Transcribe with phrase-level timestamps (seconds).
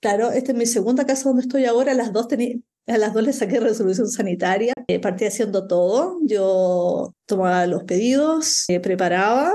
[0.00, 1.92] Claro, esta es mi segunda casa donde estoy ahora.
[1.94, 2.56] Las dos tenía,
[2.86, 4.72] a las dos les saqué resolución sanitaria.
[4.88, 6.18] Eh, partí haciendo todo.
[6.24, 9.52] Yo tomaba los pedidos, eh, preparaba,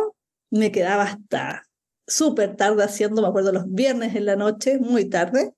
[0.52, 1.64] me quedaba hasta
[2.08, 5.54] súper tarde haciendo, me acuerdo, los viernes en la noche, muy tarde.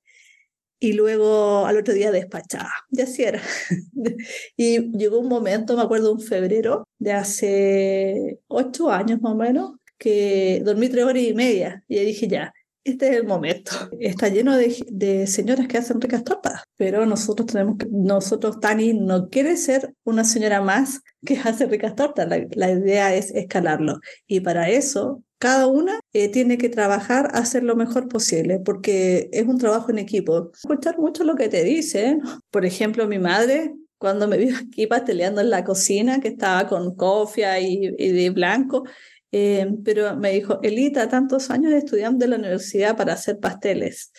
[0.79, 2.71] Y luego al otro día despachaba.
[2.91, 3.41] Y así era.
[4.57, 9.71] y llegó un momento, me acuerdo, un febrero de hace ocho años más o menos,
[9.97, 11.83] que dormí tres horas y media.
[11.87, 12.53] Y dije, ya,
[12.91, 13.71] este es el momento.
[13.99, 19.29] Está lleno de, señoras que hacen ricas tortas, pero nosotros tenemos que, nosotros, Tani, no
[19.29, 22.27] quiere ser una señora más que hace ricas tortas.
[22.27, 23.99] La, idea es escalarlo.
[24.27, 29.45] Y para eso, cada una eh, tiene que trabajar hacer lo mejor posible, porque es
[29.45, 30.51] un trabajo en equipo.
[30.53, 32.21] Escuchar mucho lo que te dicen.
[32.51, 36.95] Por ejemplo, mi madre cuando me vio aquí pasteleando en la cocina, que estaba con
[36.95, 38.83] cofia y, y de blanco,
[39.31, 44.11] eh, pero me dijo, Elita, tantos años estudiando en la universidad para hacer pasteles.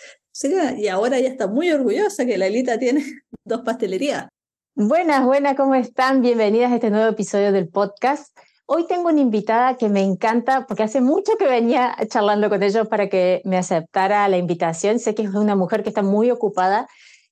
[0.76, 3.04] y ahora ella está muy orgullosa que la Elita tiene
[3.44, 4.28] dos pastelerías.
[4.74, 6.22] Buenas, buenas, ¿cómo están?
[6.22, 8.36] Bienvenidas a este nuevo episodio del podcast.
[8.66, 12.86] Hoy tengo una invitada que me encanta porque hace mucho que venía charlando con ellos
[12.86, 14.98] para que me aceptara la invitación.
[15.00, 16.86] Sé que es una mujer que está muy ocupada,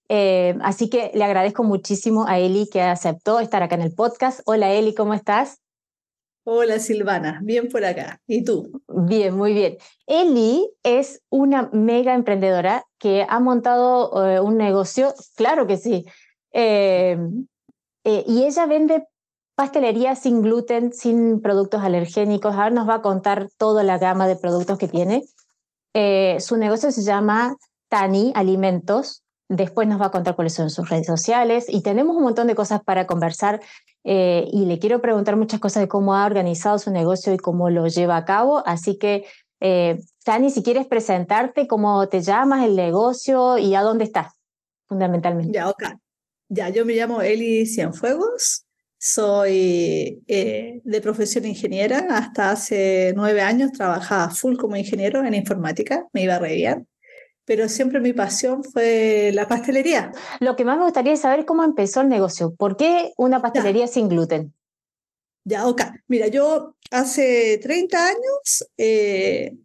[0.08, 4.40] eh, así que le agradezco muchísimo a Eli que aceptó estar acá en el podcast.
[4.46, 5.60] Hola Eli, ¿cómo estás?
[6.48, 8.20] Hola Silvana, bien por acá.
[8.28, 8.80] ¿Y tú?
[8.86, 9.78] Bien, muy bien.
[10.06, 16.06] Eli es una mega emprendedora que ha montado eh, un negocio, claro que sí,
[16.52, 17.18] eh,
[18.04, 19.08] eh, y ella vende
[19.56, 22.54] pastelería sin gluten, sin productos alergénicos.
[22.54, 25.24] Ahora nos va a contar toda la gama de productos que tiene.
[26.38, 27.56] su negocio se llama
[27.88, 29.24] Tani Alimentos.
[29.48, 32.56] Después nos va a contar cuáles son sus redes sociales y tenemos un montón de
[32.56, 33.60] cosas para conversar
[34.02, 37.70] eh, y le quiero preguntar muchas cosas de cómo ha organizado su negocio y cómo
[37.70, 38.66] lo lleva a cabo.
[38.66, 39.24] Así que,
[39.60, 44.32] eh, Tani, si quieres presentarte, cómo te llamas, el negocio y a dónde estás,
[44.88, 45.52] fundamentalmente.
[45.52, 45.84] Ya, ok.
[46.48, 48.66] Ya, yo me llamo Eli Cienfuegos,
[48.98, 56.06] soy eh, de profesión ingeniera, hasta hace nueve años trabajaba full como ingeniero en informática,
[56.12, 56.84] me iba a reír
[57.46, 60.12] pero siempre mi pasión fue la pastelería.
[60.40, 62.54] Lo que más me gustaría es saber cómo empezó el negocio.
[62.54, 64.52] ¿Por qué una pastelería sin gluten?
[65.44, 65.82] Ya, ok.
[66.08, 69.56] Mira, yo hace 30 años eh,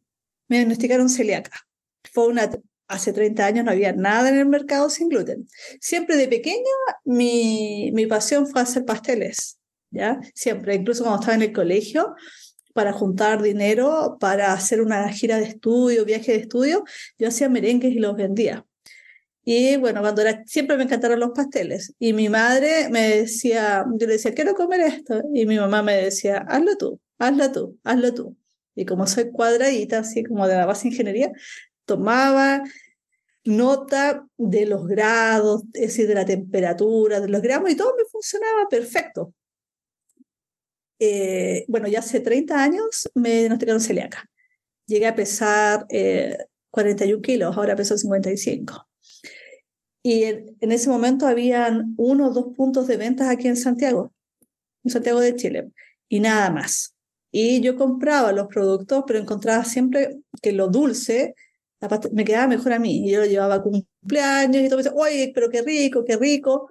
[0.47, 1.67] me diagnosticaron celíaca.
[2.13, 2.49] Fue una,
[2.87, 5.47] hace 30 años no había nada en el mercado sin gluten.
[5.79, 6.71] Siempre de pequeña
[7.03, 9.57] mi, mi pasión fue hacer pasteles.
[9.89, 10.19] ¿ya?
[10.33, 12.15] Siempre, incluso cuando estaba en el colegio,
[12.73, 16.83] para juntar dinero para hacer una gira de estudio, viaje de estudio,
[17.17, 18.65] yo hacía merengues y los vendía.
[19.43, 21.93] Y bueno, cuando era, siempre me encantaron los pasteles.
[21.99, 25.23] Y mi madre me decía, yo le decía, quiero comer esto.
[25.33, 28.37] Y mi mamá me decía, hazlo tú, hazlo tú, hazlo tú.
[28.75, 31.31] Y como soy cuadradita, así como de la base de ingeniería,
[31.85, 32.63] tomaba
[33.43, 38.05] nota de los grados, es decir, de la temperatura, de los gramos, y todo me
[38.05, 39.33] funcionaba perfecto.
[41.03, 44.29] Eh, bueno, ya hace 30 años me diagnosticaron celíaca.
[44.85, 45.87] Llegué a pesar
[46.69, 48.87] 41 eh, kilos, ahora peso 55.
[50.03, 54.13] Y en, ese momento habían uno o dos puntos de ventas aquí en Santiago,
[54.83, 55.71] en Santiago de Chile,
[56.07, 56.93] y nada más.
[57.31, 61.33] Y yo compraba los productos, pero encontraba siempre que lo dulce
[62.11, 63.07] me quedaba mejor a mí.
[63.07, 66.69] Y yo lo llevaba a cumpleaños y todo, decía, oye, pero qué rico, qué rico.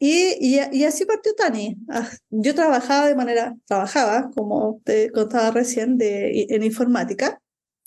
[0.00, 1.76] Y, y, así partió Tani.
[1.88, 7.40] Ah, yo trabajaba de manera, trabajaba, como te contaba recién, de, en informática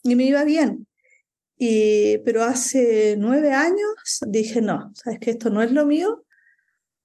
[0.04, 0.88] y me iba bien.
[1.58, 6.26] Y, pero hace nueve años dije, no, sabes que esto no es lo mío.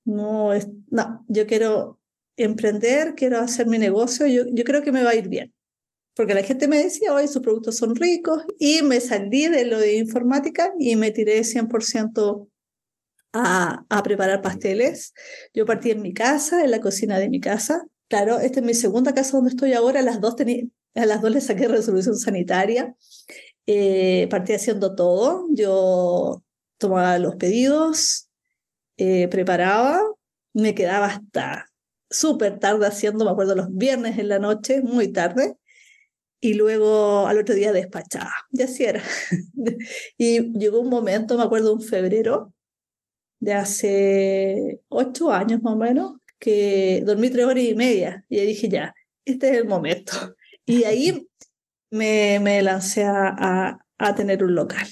[0.04, 0.50] No,
[0.90, 2.00] no, yo quiero
[2.36, 5.54] emprender, quiero hacer mi negocio, yo, yo creo que me va a ir bien.
[6.14, 9.78] Porque la gente me decía, oye, sus productos son ricos, y me salí de lo
[9.78, 12.48] de informática y me tiré 100%
[13.36, 15.12] a, preparar pasteles.
[15.54, 17.86] Yo partí en mi casa, en la cocina de mi casa.
[18.08, 20.02] Claro, esta es mi segunda casa donde estoy ahora.
[20.02, 20.36] Las dos
[20.94, 22.94] a las dos les saqué resolución sanitaria.
[23.66, 25.46] Eh, partí haciendo todo.
[25.50, 26.42] Yo
[26.78, 28.28] tomaba los pedidos,
[28.96, 30.00] eh, preparaba,
[30.52, 31.66] me quedaba hasta
[32.10, 35.56] súper tarde haciendo, me acuerdo, los viernes en la noche, muy tarde,
[36.40, 38.32] y luego al otro día despachaba.
[38.52, 39.02] Y así era.
[40.18, 42.54] y llegó un momento, me acuerdo, un febrero,
[43.40, 48.68] de hace ocho años más o menos, que dormí tres horas y media y dije,
[48.68, 48.94] ya,
[49.24, 50.12] este es el momento.
[50.64, 51.28] Y ahí
[51.90, 54.86] me, me lancé a, a, tener un local.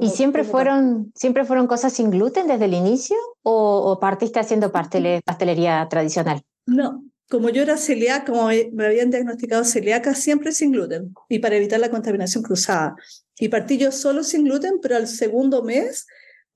[0.00, 4.70] ¿Y siempre fueron, siempre fueron cosas sin gluten desde el inicio o, o partiste haciendo
[4.70, 6.42] pastelería tradicional?
[6.66, 11.56] No, como yo era celíaca, como me habían diagnosticado celíaca, siempre sin gluten y para
[11.56, 12.96] evitar la contaminación cruzada.
[13.38, 16.06] Y partí yo solo sin gluten, pero al segundo mes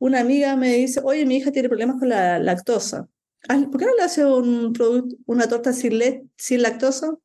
[0.02, 3.08] una amiga me dice, oye, mi hija tiene problemas con la lactosa.
[3.46, 7.16] ¿Por qué no le hace un producto, una torta sin, sin lactosa?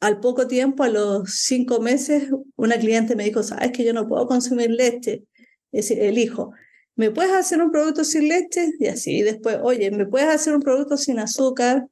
[0.00, 4.08] Al poco tiempo, a los cinco meses, una cliente me dijo, sabes que yo no
[4.08, 5.24] puedo consumir leche,
[5.70, 6.52] es el hijo.
[6.96, 8.72] ¿Me puedes hacer un producto sin leche?
[8.78, 11.86] Y así, después, oye, ¿me puedes hacer un producto sin azúcar?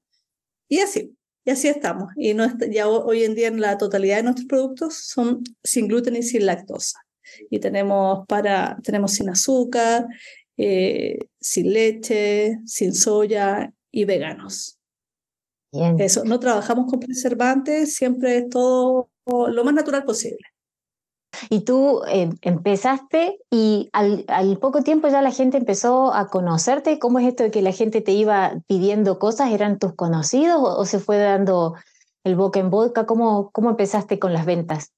[0.67, 1.15] Y así,
[1.45, 2.09] y así estamos.
[2.17, 6.17] Y no, ya hoy en día en la totalidad de nuestros productos son sin gluten
[6.17, 7.01] y sin lactosa.
[7.51, 10.07] Y tenemos, para, tenemos sin azúcar,
[10.57, 14.79] eh, sin leche, sin soya y veganos.
[15.99, 20.41] Eso, no trabajamos con preservantes, siempre es todo lo más natural posible.
[21.51, 24.25] Y tú eh, empezaste y al,
[24.61, 26.99] poco tiempo ya la gente empezó a conocerte.
[26.99, 29.53] ¿Cómo es esto de que la gente te iba pidiendo cosas?
[29.53, 31.75] ¿Eran tus conocidos o, se fue dando
[32.25, 33.07] el boca en boca?
[33.07, 34.93] ¿Cómo, cómo empezaste con las ventas?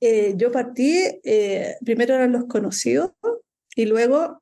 [0.00, 3.12] Eh, yo partí, eh, primero eran los conocidos
[3.76, 4.40] y luego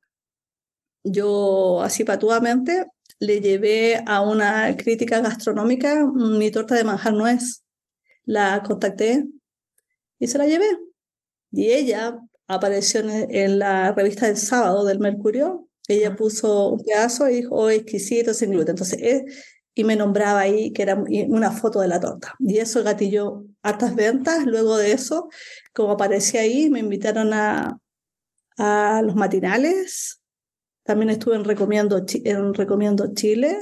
[1.03, 2.87] yo así patuamente
[3.19, 7.65] le llevé a una crítica gastronómica mi torta de manjar nuez.
[8.25, 9.27] La contacté
[10.19, 10.67] y se la llevé.
[11.51, 15.69] Y ella apareció en, la revista del sábado del Mercurio.
[15.89, 18.73] Ella puso un pedazo y dijo, oh, exquisito, sin gluten.
[18.73, 19.25] Entonces,
[19.79, 20.97] y me nombraba ahí que era
[21.29, 22.35] una foto de la torta.
[22.41, 24.45] Y eso gatilló hartas ventas.
[24.45, 25.29] Luego de eso,
[25.73, 27.79] como aparecía ahí, me invitaron a,
[28.57, 30.21] a los matinales.
[30.83, 33.57] También estuve en Recomiendo, en Recomiendo Chile.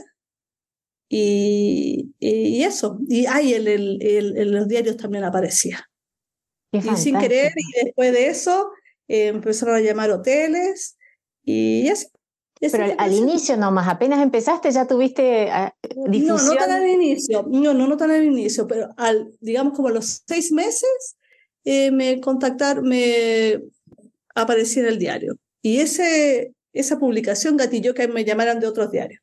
[1.10, 2.98] Y, y, eso.
[3.08, 5.86] Y ahí en, el, en los diarios también aparecía
[6.72, 8.70] y sin querer, y después de eso
[9.08, 10.96] eh, empezaron a llamar hoteles
[11.44, 12.06] y así.
[12.58, 15.50] Pero al, inicio nomás, apenas empezaste ya tuviste
[16.08, 16.38] difusión.
[16.38, 19.88] No, no tan al inicio, no, no, no tan al inicio, pero al, digamos como
[19.88, 21.16] a los seis meses
[21.64, 23.60] eh, me contactaron, me
[24.34, 25.36] aparecí en el diario.
[25.60, 29.20] Y ese, esa publicación gatilló que me llamaran de otros diarios.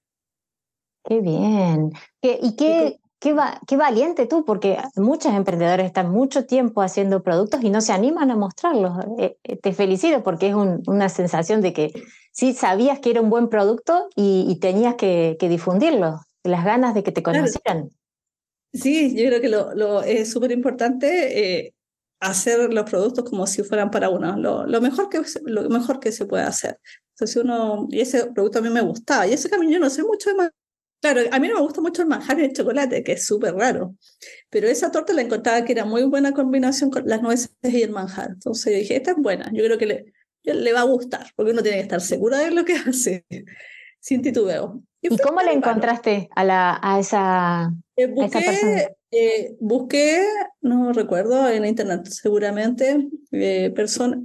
[1.03, 1.91] Qué bien.
[2.21, 7.79] ¿Y qué, Qué, valiente tú, porque muchos emprendedores están mucho tiempo haciendo productos y no
[7.79, 8.97] se animan a mostrarlos.
[9.17, 11.93] Eh, eh, te felicito porque es una sensación de que
[12.33, 17.13] sí sabías que era un buen producto y, tenías que, difundirlo, las ganas de que
[17.13, 17.91] te conocieran.
[18.73, 21.73] Sí, yo creo que lo, es súper importante eh,
[22.19, 26.25] hacer los productos como si fueran para uno, lo, mejor, que, lo mejor que se
[26.25, 26.77] puede hacer.
[27.11, 30.03] Entonces uno, y ese producto a mí me gustaba, y ese camino yo no sé
[30.03, 30.35] mucho de
[31.03, 33.53] Claro, a mí no me gusta mucho el manjar y el chocolate, que es súper
[33.55, 33.93] raro.
[34.49, 37.91] Pero esa torta la encontraba que era muy buena combinación con las nueces y el
[37.91, 38.29] manjar.
[38.29, 39.51] Entonces dije, esta es buena.
[39.51, 40.13] Yo creo que le,
[40.43, 43.25] le va a gustar, porque uno tiene que estar segura de lo que hace,
[43.99, 44.81] sin titubeo.
[45.01, 48.81] ¿Y, cómo le encontraste a, la, a, esa, eh, busqué, persona?
[49.11, 50.25] Eh, busqué,
[50.61, 54.23] no recuerdo, en internet seguramente, eh, persona.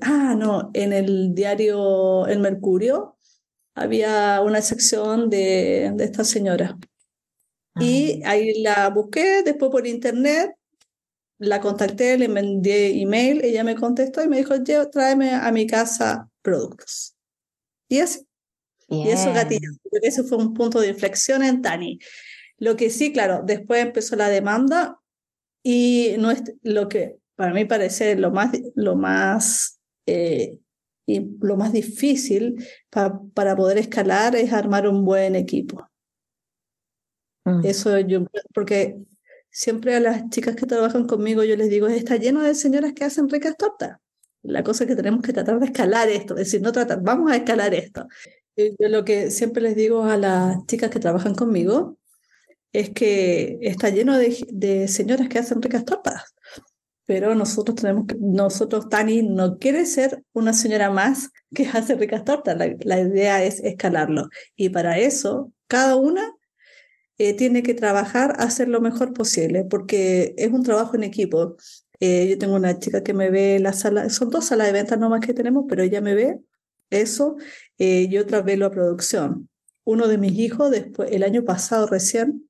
[0.00, 3.13] Ah, no, en el diario El Mercurio
[3.74, 6.78] había una sección de, de esta señora.
[7.80, 8.30] Y ah.
[8.30, 10.52] ahí la busqué, después por internet,
[11.38, 14.54] la contacté, le mandé email, ella me contestó y me dijo,
[14.90, 17.16] tráeme a mi casa productos.
[17.88, 18.26] Y así.
[18.88, 21.98] Y eso gatilló, porque ese fue un punto de inflexión en Tani.
[22.58, 25.00] Lo que sí, claro, después empezó la demanda
[25.62, 30.58] y no es lo que para mí parece lo más, lo más eh,
[31.06, 35.88] y lo más difícil para poder escalar es armar un buen equipo.
[37.44, 37.64] Mm.
[37.64, 38.96] Eso yo, porque
[39.50, 43.04] siempre a las chicas que trabajan conmigo yo les digo, está lleno de señoras que
[43.04, 43.98] hacen ricas tortas.
[44.42, 47.30] La cosa es que tenemos que tratar de escalar esto, es decir, no tratar, vamos
[47.32, 48.06] a escalar esto.
[48.56, 51.98] Yo lo que siempre les digo a las chicas que trabajan conmigo
[52.72, 56.33] es que está lleno de, de señoras que hacen ricas tortas
[57.06, 62.24] pero nosotros tenemos que, nosotros, Tani no quiere ser una señora más que hace ricas
[62.24, 64.28] tortas, la, idea es escalarlo.
[64.56, 66.32] Y para eso, cada una
[67.18, 71.56] eh, tiene que trabajar, hacer lo mejor posible, porque es un trabajo en equipo.
[72.00, 74.98] Eh, yo tengo una chica que me ve la sala, son dos salas de ventas
[74.98, 76.40] nomás que tenemos, pero ella me ve
[76.90, 77.36] eso
[77.78, 79.48] eh, y otra ve la producción.
[79.84, 82.48] Uno de mis hijos, después, el año pasado recién,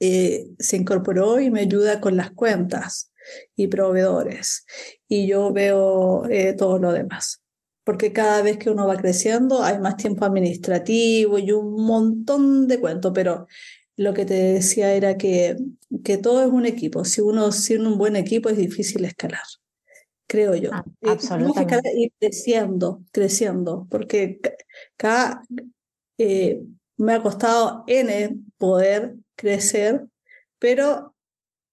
[0.00, 3.11] se incorporó y me ayuda con las cuentas
[3.56, 4.64] y proveedores.
[5.08, 7.42] Y yo veo eh, todo lo demás.
[7.84, 12.78] Porque cada vez que uno va creciendo hay más tiempo administrativo y un montón de
[12.78, 13.46] cuentos, pero
[13.96, 15.56] lo que te decía era que,
[16.04, 17.04] que todo es un equipo.
[17.04, 19.42] Si uno sin un buen equipo es difícil escalar,
[20.26, 20.70] creo yo.
[20.72, 21.92] Ah, absolutamente.
[21.96, 24.40] ir creciendo, creciendo, porque
[24.96, 25.42] cada,
[26.18, 26.62] eh,
[26.96, 30.06] me ha costado N poder crecer,
[30.58, 31.11] pero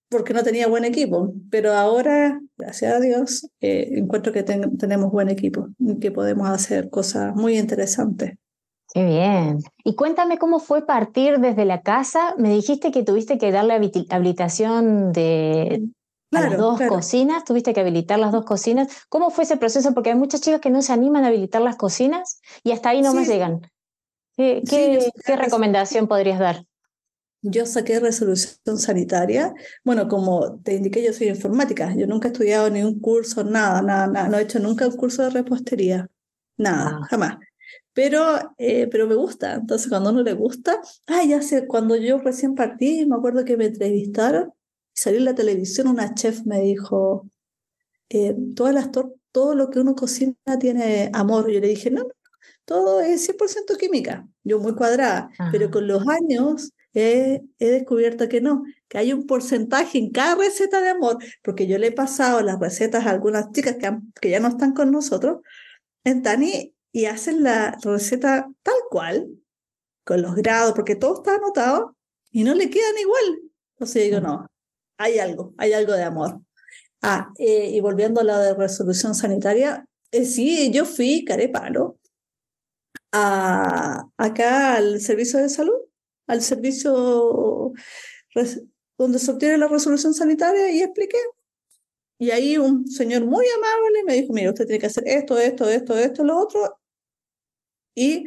[0.10, 1.34] porque no tenía buen equipo.
[1.50, 6.90] Pero ahora, gracias a Dios, eh, encuentro que tenemos buen equipo y que podemos hacer
[6.90, 8.34] cosas muy interesantes.
[8.92, 9.60] Qué bien.
[9.84, 12.34] Y cuéntame cómo fue partir desde la casa.
[12.38, 13.76] Me dijiste que tuviste que darle
[14.10, 15.84] habilitación de
[16.32, 18.88] las dos cocinas, tuviste que habilitar las dos cocinas.
[19.10, 19.94] ¿Cómo fue ese proceso?
[19.94, 23.04] Porque hay muchas chicas que no se animan a habilitar las cocinas y hasta ahí
[23.04, 23.62] no más llegan.
[24.36, 26.66] ¿Qué, qué recomendación podrías dar?
[27.42, 29.54] Yo saqué resolución sanitaria.
[29.84, 31.96] Bueno, como te indiqué, yo soy informática.
[31.96, 34.28] Yo nunca he estudiado ni un curso, nada, nada, nada.
[34.28, 36.10] No he hecho nunca un curso de repostería.
[36.58, 37.08] Nada, ah.
[37.10, 37.38] jamás.
[37.94, 39.56] Pero, eh, pero me gusta.
[39.56, 43.46] Entonces, cuando a uno le gusta, ah, ya sé, cuando yo recién partí, me acuerdo
[43.46, 44.54] que me entrevistaron
[44.94, 47.30] y salí en la televisión, una chef me dijo,
[48.10, 48.90] eh, todas las
[49.32, 51.50] todo lo que uno cocina tiene amor.
[51.52, 52.04] Yo le dije, no,
[52.66, 54.28] todo es 100% química.
[54.44, 59.98] Yo muy cuadrada, pero con los años he, descubierto que no, que hay un porcentaje
[59.98, 63.76] en cada receta de amor, porque yo le he pasado las recetas a algunas chicas
[63.80, 65.42] que, que ya no están con nosotros
[66.04, 69.28] en Tani y hacen la receta tal cual,
[70.04, 71.96] con los grados, porque todo está anotado
[72.32, 73.42] y no le quedan igual.
[73.76, 74.48] Entonces digo, no,
[74.98, 76.42] hay algo, hay algo de amor.
[77.02, 81.98] Ah, eh, y volviendo a la de resolución sanitaria, eh, sí, yo fui carepalo
[83.12, 85.89] a, acá al servicio de salud
[86.30, 87.74] al servicio
[88.98, 91.18] donde se obtiene la resolución sanitaria y expliqué.
[92.20, 95.68] Y ahí un señor muy amable me dijo, mira, usted tiene que hacer esto, esto,
[95.68, 96.80] esto, esto, lo otro.
[97.96, 98.26] Y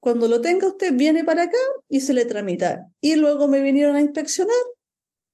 [0.00, 2.88] cuando lo tenga usted viene para acá y se le tramita.
[3.00, 4.56] Y luego me vinieron a inspeccionar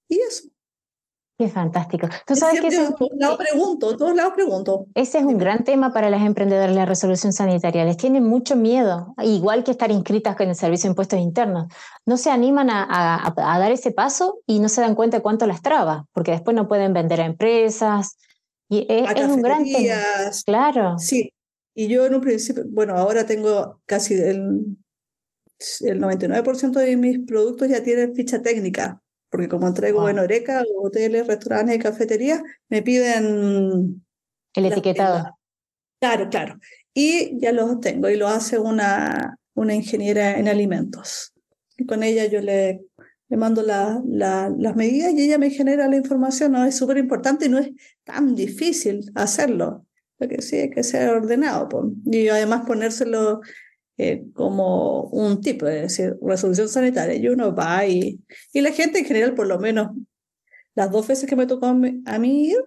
[0.08, 0.48] y eso.
[1.38, 2.08] Qué fantástico.
[2.26, 4.86] Tú sabes que ese, todos lados pregunto, todos lados pregunto.
[4.96, 7.84] Ese es un gran tema para las emprendedoras, la resolución sanitaria.
[7.84, 11.66] Les tienen mucho miedo, igual que estar inscritas con el Servicio de Impuestos Internos.
[12.04, 15.62] No se animan a, dar ese paso y no se dan cuenta de cuánto las
[15.62, 18.18] traba, porque después no pueden vender a empresas.
[18.68, 19.94] Y es, un gran tema.
[20.44, 20.98] Claro.
[20.98, 21.32] Sí,
[21.72, 24.76] y yo en un principio, bueno, ahora tengo casi el,
[25.82, 31.26] el 99% de mis productos ya tienen ficha técnica porque como entrego en Oreca, hoteles,
[31.26, 34.04] restaurantes y cafeterías, me piden...
[34.54, 35.38] El etiquetado.
[36.00, 36.58] claro, claro.
[36.94, 41.32] Y ya los tengo y lo hace una, una ingeniera en alimentos.
[41.76, 42.80] Y con ella yo le,
[43.28, 46.52] le mando la, las medidas y ella me genera la información.
[46.52, 46.64] ¿no?
[46.64, 47.70] Es súper importante y no es
[48.04, 49.86] tan difícil hacerlo.
[50.16, 51.68] Porque sí, hay que ser ordenado.
[52.06, 53.40] Y además ponérselo
[53.98, 58.20] eh, como un tipo, es decir, resolución sanitaria, y uno va y,
[58.52, 59.88] y la gente en general, por lo menos
[60.74, 62.00] las dos veces que me tocó a mí
[62.44, 62.58] ir,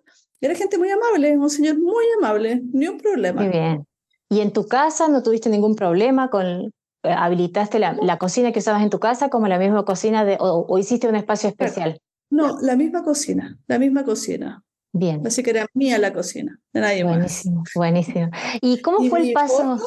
[0.42, 3.42] era gente muy amable, un señor muy amable, ni un problema.
[3.42, 3.88] Muy bien.
[4.30, 6.74] ¿Y en tu casa no tuviste ningún problema con,
[7.04, 10.38] eh, habilitaste la, la, cocina que usabas en tu casa como la misma cocina de,
[10.40, 12.00] o, hiciste un espacio especial?
[12.30, 14.64] No, la misma cocina, la misma cocina.
[14.94, 15.26] Bien.
[15.26, 17.72] Así que era mía la cocina, de nadie buenísimo, más.
[17.76, 18.30] Buenísimo,
[18.62, 19.78] ¿Y cómo fue el paso?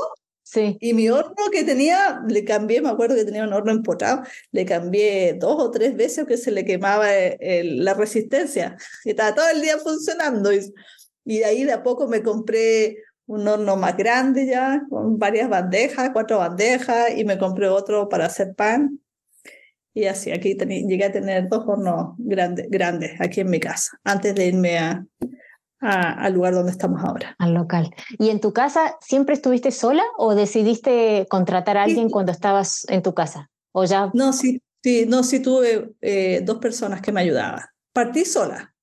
[0.81, 4.65] Y mi horno que tenía, le cambié, me acuerdo que tenía un horno empotado, le
[4.65, 8.77] cambié dos o tres veces que se le quemaba eh, la resistencia.
[9.05, 10.53] Y estaba todo el día funcionando.
[10.53, 10.73] Y,
[11.25, 15.49] y, de ahí de a poco me compré un horno más grande ya, con varias
[15.49, 19.01] bandejas, cuatro bandejas, y me compré otro para hacer pan.
[19.95, 24.35] Y así, aquí llegué a tener dos hornos grandes, grandes aquí en mi casa, antes
[24.35, 25.07] de irme a,
[25.85, 27.35] al lugar donde estamos ahora.
[27.39, 27.95] Al local.
[28.19, 33.03] ¿Y en tu casa siempre estuviste sola o decidiste contratar a alguien cuando estabas en
[33.03, 33.51] tu casa?
[33.73, 34.11] ¿O ya?
[34.15, 37.63] No, sí, sí, no, sí tuve eh, dos personas que me ayudaban.
[37.93, 38.75] Partí sola,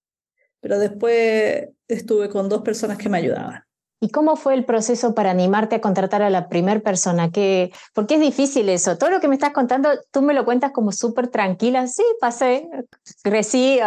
[0.59, 3.63] pero después estuve con dos personas que me ayudaban.
[4.03, 7.31] ¿Y cómo fue el proceso para animarte a contratar a la primera persona?
[7.31, 8.97] ¿Qué, porque es difícil eso.
[8.97, 11.85] Todo lo que me estás contando, tú me lo cuentas como súper tranquila.
[11.85, 12.67] Sí, pasé,
[13.21, 13.79] crecí,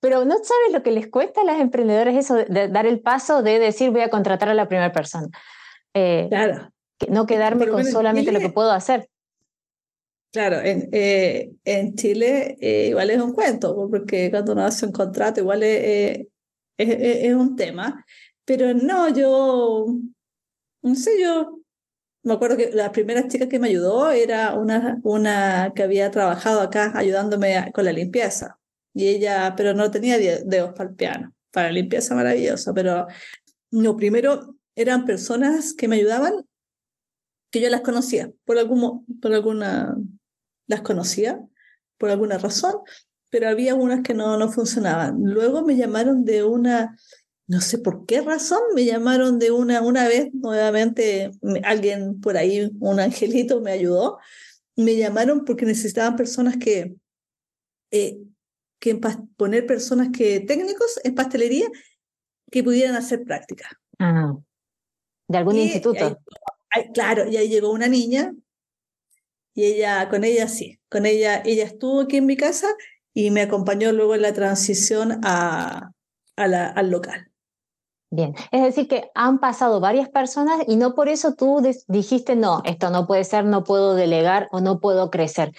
[0.00, 3.42] pero no sabes lo que les cuesta a las emprendedoras eso de, dar el paso
[3.42, 5.28] de decir voy a contratar a la primera persona.
[5.94, 6.70] Eh, claro.
[7.08, 9.08] no quedarme con solamente lo que puedo hacer.
[10.30, 14.92] Claro, en, eh, en Chile eh, igual es un cuento, porque cuando uno hace un
[14.92, 16.26] contrato igual es,
[16.76, 18.04] es un tema.
[18.44, 19.86] Pero no, yo,
[20.82, 21.60] no sé, yo
[22.24, 26.60] me acuerdo que la primera chica que me ayudó era una, una que había trabajado
[26.60, 28.58] acá ayudándome con la limpieza.
[28.94, 33.06] Y ella, pero no tenía dedos para el piano, para la limpieza maravillosa, pero
[33.70, 36.46] no, primero eran personas que me ayudaban
[37.50, 39.96] que yo las conocía, por, algún, por alguna,
[40.66, 41.40] las conocía
[41.98, 42.74] por alguna razón,
[43.30, 45.18] pero había unas que no, no funcionaban.
[45.22, 46.96] Luego me llamaron de una
[47.46, 51.30] no sé por qué razón me llamaron de una, una vez nuevamente,
[51.62, 54.18] alguien por ahí, un angelito me ayudó
[54.76, 56.96] me llamaron porque necesitaban personas que,
[57.90, 58.18] eh,
[58.80, 59.00] que
[59.36, 61.68] poner personas que técnicos en pastelería
[62.50, 63.68] que pudieran hacer práctica.
[63.98, 64.34] Ah,
[65.28, 66.20] de algún instituto.
[66.92, 68.34] claro, y ahí llegó una niña
[69.54, 72.68] y ella, con ella sí, con ella, ella estuvo aquí en mi casa
[73.12, 75.92] y me acompañó luego en la transición a,
[76.36, 77.30] al local.
[78.14, 82.62] Bien, es decir, que han pasado varias personas y no por eso tú dijiste, no,
[82.64, 85.50] esto no puede ser, no puedo delegar o no puedo crecer.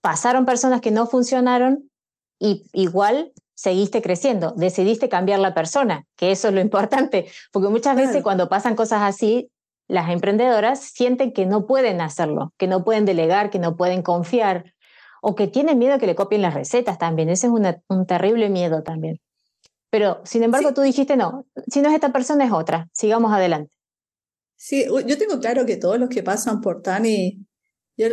[0.00, 1.90] Pasaron personas que no funcionaron
[2.38, 7.96] y igual seguiste creciendo, decidiste cambiar la persona, que eso es lo importante, porque muchas
[7.96, 9.50] veces cuando pasan cosas así,
[9.88, 14.72] las emprendedoras sienten que no pueden hacerlo, que no pueden delegar, que no pueden confiar
[15.20, 17.28] o que tienen miedo que le copien las recetas también.
[17.28, 17.52] Ese es
[17.88, 19.18] un terrible miedo también.
[19.90, 23.72] Pero, sin embargo, tú dijiste, no, si no es esta persona es otra, sigamos adelante.
[24.56, 27.46] Sí, yo tengo claro que todos los que pasan por Tani,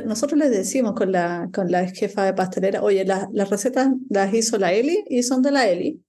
[0.06, 4.58] nosotros les decimos con la, con la jefa de pastelera, oye, las recetas las hizo
[4.58, 6.02] la Eli y son de la Eli.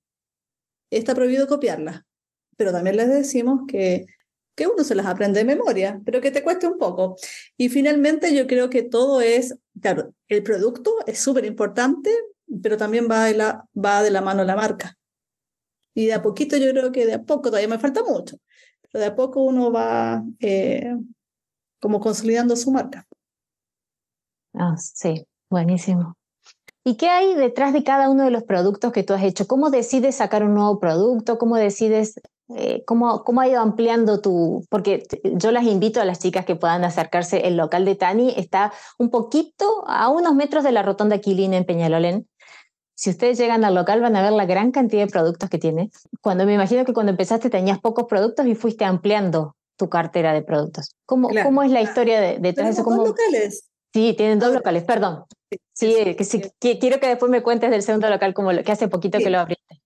[0.91, 2.03] Está prohibido copiarlas.
[2.57, 4.07] Pero también les decimos que
[4.57, 7.17] que uno se las aprende de memoria, pero que te cueste un poco.
[7.57, 12.11] Y finalmente yo creo que todo es, claro, el producto es súper importante,
[12.63, 14.97] pero también va de, la, va de la mano la marca.
[15.97, 18.37] Y de a poquito yo creo que de a poco, todavía me falta mucho,
[18.83, 20.95] pero de a poco uno va eh,
[21.81, 23.07] como consolidando su marca.
[24.53, 26.15] Ah, sí, buenísimo.
[26.85, 29.47] ¿Y qué hay detrás de cada uno de los productos que tú has hecho?
[29.47, 31.39] ¿Cómo decides sacar un nuevo producto?
[31.39, 32.21] ¿Cómo decides
[32.55, 34.65] eh, ¿cómo, ¿cómo, ha ido ampliando tu...?
[34.69, 35.03] Porque
[35.35, 37.49] yo las invito a las chicas que puedan acercarse.
[37.49, 41.65] El local de Tani está un poquito a unos metros de la rotonda Quilina en
[41.65, 42.29] Peñalolén.
[42.97, 45.91] Si ustedes llegan al local van a ver la gran cantidad de productos que tiene.
[46.23, 50.41] Cuando me imagino que cuando empezaste tenías pocos productos y fuiste ampliando tu cartera de
[50.41, 50.97] productos.
[51.05, 52.85] ¿Cómo, ¿cómo es la historia de, detrás de eso?
[52.85, 52.97] ¿Cómo...
[52.97, 53.69] dos locales.
[53.93, 55.25] Sí, tienen dos locales, perdón.
[55.75, 55.95] Sí,
[56.59, 59.31] que, quiero que después me cuentes del segundo local, como lo, que hace poquito que
[59.31, 59.83] lo abriste.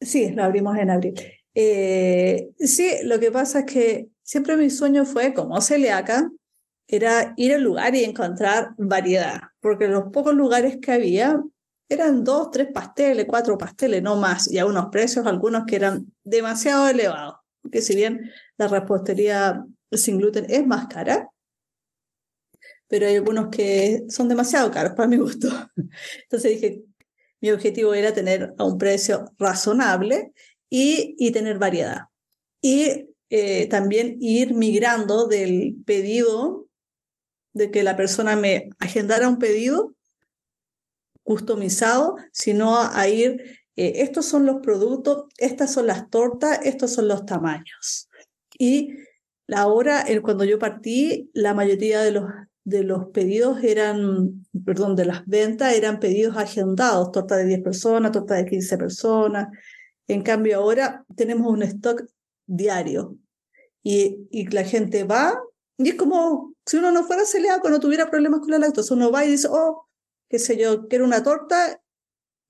[0.00, 1.14] Sí, lo abrimos en abril.
[1.54, 6.30] Eh, sí, lo que pasa es que siempre mi sueño fue, como celíaca,
[6.86, 11.42] era ir al lugar y encontrar variedad, porque los pocos lugares que había
[11.88, 16.12] eran dos, tres pasteles, cuatro pasteles, no más, y a unos precios, algunos que eran
[16.22, 21.30] demasiado elevados, porque si bien la repostería sin gluten es más cara,
[22.88, 25.48] pero hay algunos que son demasiado caros para mi gusto.
[26.22, 26.84] Entonces dije,
[27.40, 30.32] mi objetivo era tener a un precio razonable
[30.70, 32.06] y, tener variedad.
[32.60, 36.66] Y eh, también ir migrando del pedido,
[37.52, 39.94] de que la persona me agendara un pedido
[41.28, 47.06] customizado, sino a, ir, eh, estos son los productos, estas son las tortas, estos son
[47.06, 48.08] los tamaños.
[48.58, 48.94] Y
[49.54, 52.24] ahora, cuando yo partí, la mayoría de los,
[52.64, 58.12] de los pedidos eran, perdón, de las ventas eran pedidos agendados, torta de 10 personas,
[58.12, 59.48] torta de 15 personas,
[60.06, 62.06] en cambio, ahora tenemos un stock
[62.46, 63.18] diario
[63.82, 65.38] y, y la gente va
[65.76, 68.94] y es como si uno no fuera celíaco, no tuviera problemas con la lactosa.
[68.94, 69.87] Uno va y dice, oh,
[70.28, 71.80] qué sé yo, quiero una torta,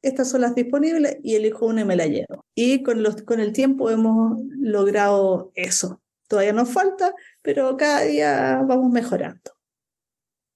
[0.03, 2.45] estas son las disponibles y elijo una y me la llevo.
[2.55, 6.01] Y con, los, con el tiempo hemos logrado eso.
[6.29, 9.53] Todavía nos falta, pero cada día vamos mejorando.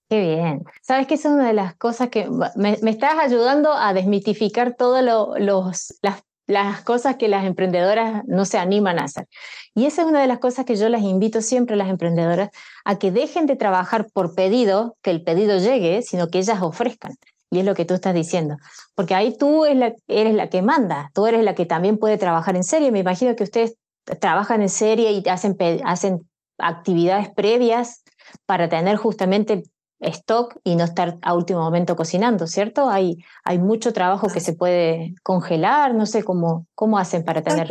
[0.09, 0.65] Qué bien.
[0.83, 5.03] Sabes que es una de las cosas que me, me estás ayudando a desmitificar todas
[5.03, 9.29] lo, los, las las cosas que las emprendedoras no se animan a hacer.
[9.75, 12.51] Y esa es una de las cosas que yo las invito siempre a las emprendedoras
[12.85, 17.15] a que dejen de trabajar por pedido, que el pedido llegue, sino que ellas ofrezcan.
[17.51, 18.57] Y es lo que tú estás diciendo.
[18.95, 22.65] Porque ahí tú eres la que manda, tú eres la que también puede trabajar en
[22.65, 22.91] serie.
[22.91, 23.77] Me imagino que ustedes
[24.21, 26.29] trabajan en serie y hacen, hacen
[26.59, 28.03] actividades previas
[28.47, 29.65] para tener justamente
[30.03, 32.89] stock y no estar a último momento cocinando, ¿cierto?
[32.89, 37.69] Hay, hay mucho trabajo que se puede congelar, no sé cómo, cómo hacen para tener.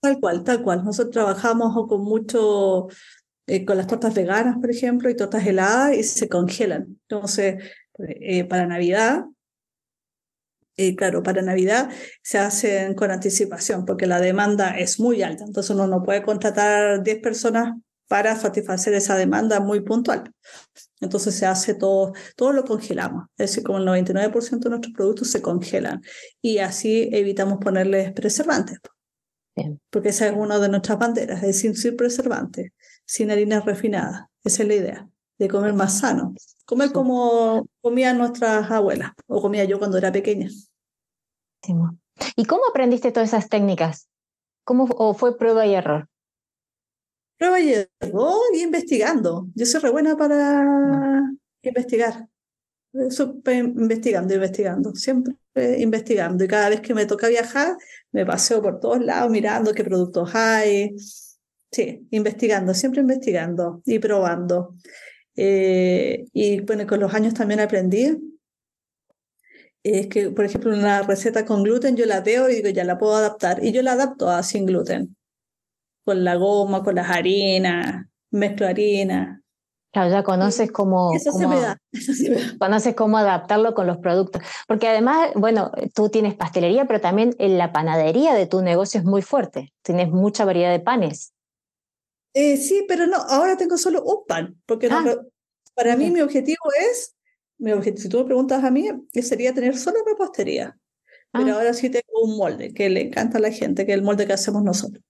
[0.00, 0.84] Tal cual, tal cual.
[0.84, 2.88] Nosotros trabajamos con mucho,
[3.46, 6.98] eh, con las tortas veganas, por ejemplo, y tortas heladas y se congelan.
[7.08, 7.62] Entonces,
[7.98, 9.24] eh, para Navidad,
[10.76, 11.90] eh, claro, para Navidad
[12.22, 15.44] se hacen con anticipación porque la demanda es muy alta.
[15.44, 17.74] Entonces uno no puede contratar 10 personas
[18.10, 20.34] para satisfacer esa demanda muy puntual.
[21.00, 25.30] Entonces se hace todo, todo lo congelamos, es decir, como el 99% de nuestros productos
[25.30, 26.02] se congelan
[26.42, 28.80] y así evitamos ponerles preservantes.
[29.90, 32.72] Porque esa es una de nuestras banderas, es decir, sin preservantes,
[33.04, 34.24] sin harinas refinadas.
[34.42, 36.34] Esa es la idea, de comer más sano.
[36.66, 40.48] Comer como comían nuestras abuelas o comía yo cuando era pequeña.
[42.34, 44.08] ¿Y cómo aprendiste todas esas técnicas?
[44.64, 46.08] ¿Cómo o fue prueba y error?
[47.40, 49.48] Prueba y error y investigando.
[49.54, 50.62] Yo soy re buena para
[51.62, 52.28] investigar.
[52.92, 55.36] investigando, investigando, siempre
[55.78, 56.44] investigando.
[56.44, 57.78] Y cada vez que me toca viajar,
[58.12, 60.94] me paseo por todos lados mirando qué productos hay.
[61.72, 64.74] Sí, investigando, siempre investigando y probando.
[65.34, 68.18] Eh, y bueno, con los años también aprendí.
[69.82, 72.98] Es que, por ejemplo, una receta con gluten yo la veo y digo, ya la
[72.98, 73.64] puedo adaptar.
[73.64, 75.16] Y yo la adapto a sin gluten.
[76.04, 79.36] Con la goma, con las harinas, mezclo harina,
[79.92, 82.52] Claro, ya conoces cómo, eso se me da, eso se me da.
[82.60, 84.40] conoces cómo adaptarlo con los productos.
[84.68, 89.04] Porque además, bueno, tú tienes pastelería, pero también en la panadería de tu negocio es
[89.04, 89.72] muy fuerte.
[89.82, 91.32] Tienes mucha variedad de panes.
[92.34, 95.16] Eh, sí, pero no, ahora tengo solo un pan, porque no- Ah,
[95.74, 97.16] para mí mi objetivo es,
[97.58, 100.78] mi si tú me preguntas a mí, que sería tener solo repostería.
[101.32, 101.54] Pero Ah.
[101.56, 104.24] ahora sí tengo un molde que le encanta a la gente, que es el molde
[104.28, 105.02] que hacemos nosotros.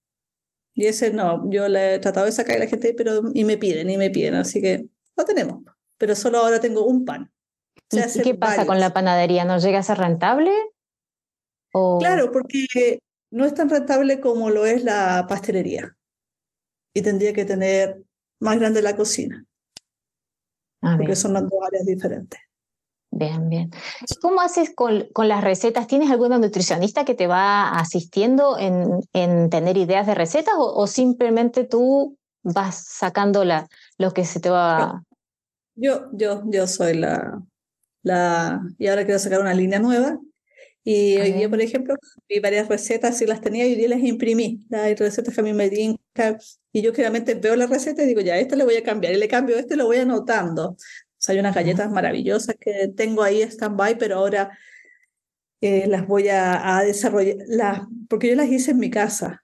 [0.73, 3.57] Y ese no, yo le he tratado de sacar a la gente, pero y me
[3.57, 4.85] piden, y me piden, así que
[5.17, 5.63] lo tenemos.
[5.97, 7.31] Pero solo ahora tengo un pan.
[7.75, 9.45] ¿Y, Se y hacen qué pasa con la panadería?
[9.45, 10.51] ¿No llega a ser rentable?
[11.73, 11.99] O...
[11.99, 12.99] Claro, porque
[13.31, 15.95] no es tan rentable como lo es la pastelería.
[16.93, 18.03] Y tendría que tener
[18.39, 19.45] más grande la cocina,
[20.81, 22.39] Ah, porque bien, son las dos áreas diferentes.
[23.11, 23.71] Bien, bien.
[24.07, 25.87] ¿Y ¿Cómo haces con, con las recetas?
[25.87, 30.87] ¿Tienes alguna nutricionista que te va asistiendo en, en tener ideas de recetas o, o
[30.87, 35.03] simplemente tú vas sacando la, lo que se te va...
[35.75, 37.41] Yo, yo, yo soy la,
[38.03, 40.19] la, y ahora quiero sacar una línea nueva.
[40.83, 41.49] Y hoy día, bien.
[41.51, 41.95] por ejemplo,
[42.27, 44.65] vi varias recetas y las tenía y hoy día las imprimí.
[44.69, 46.39] Las recetas que a mí me tincan.
[46.73, 49.13] Y yo generalmente veo la receta y digo, ya, esta le voy a cambiar.
[49.13, 50.75] Y le cambio este, lo voy anotando.
[51.21, 54.57] O sea, hay unas galletas maravillosas que tengo ahí stand-by, pero ahora
[55.61, 59.43] eh, las voy a, a desarrollar, las, porque yo las hice en mi casa.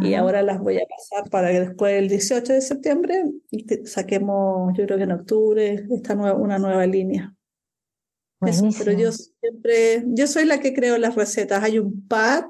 [0.00, 3.24] Y ahora las voy a pasar para que después el 18 de septiembre
[3.84, 7.34] saquemos, yo creo que en octubre, esta nueva, una nueva línea.
[8.42, 11.64] Eso, pero yo siempre, yo soy la que creo las recetas.
[11.64, 12.48] Hay un par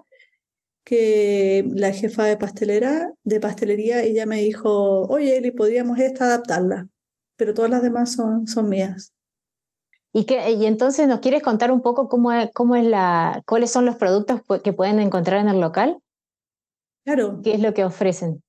[0.84, 6.86] que la jefa de pastelera, de pastelería, ella me dijo, oye, Eli, podríamos esta adaptarla,
[7.38, 9.14] pero todas las demás son, son mías.
[10.12, 13.70] ¿Y, qué, y entonces nos quieres contar un poco cómo es, cómo es la, cuáles
[13.70, 15.98] son los productos que pueden encontrar en el local?
[17.04, 18.42] Claro, ¿Qué es lo que ofrecen?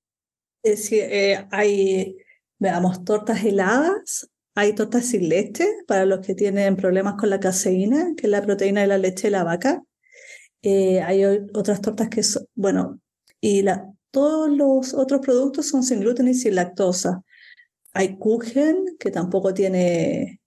[0.63, 2.17] es decir, eh, hay,
[2.57, 8.13] veamos, tortas heladas, hay tortas sin leche para los que tienen problemas con la caseína,
[8.17, 9.81] que es la proteína de la leche de la vaca.
[10.61, 11.23] Eh, hay
[11.53, 12.99] otras tortas que son, bueno,
[13.39, 17.23] y la, todos los otros productos son sin gluten y sin lactosa.
[17.99, 20.39] Hay Kuchen, que tampoco tiene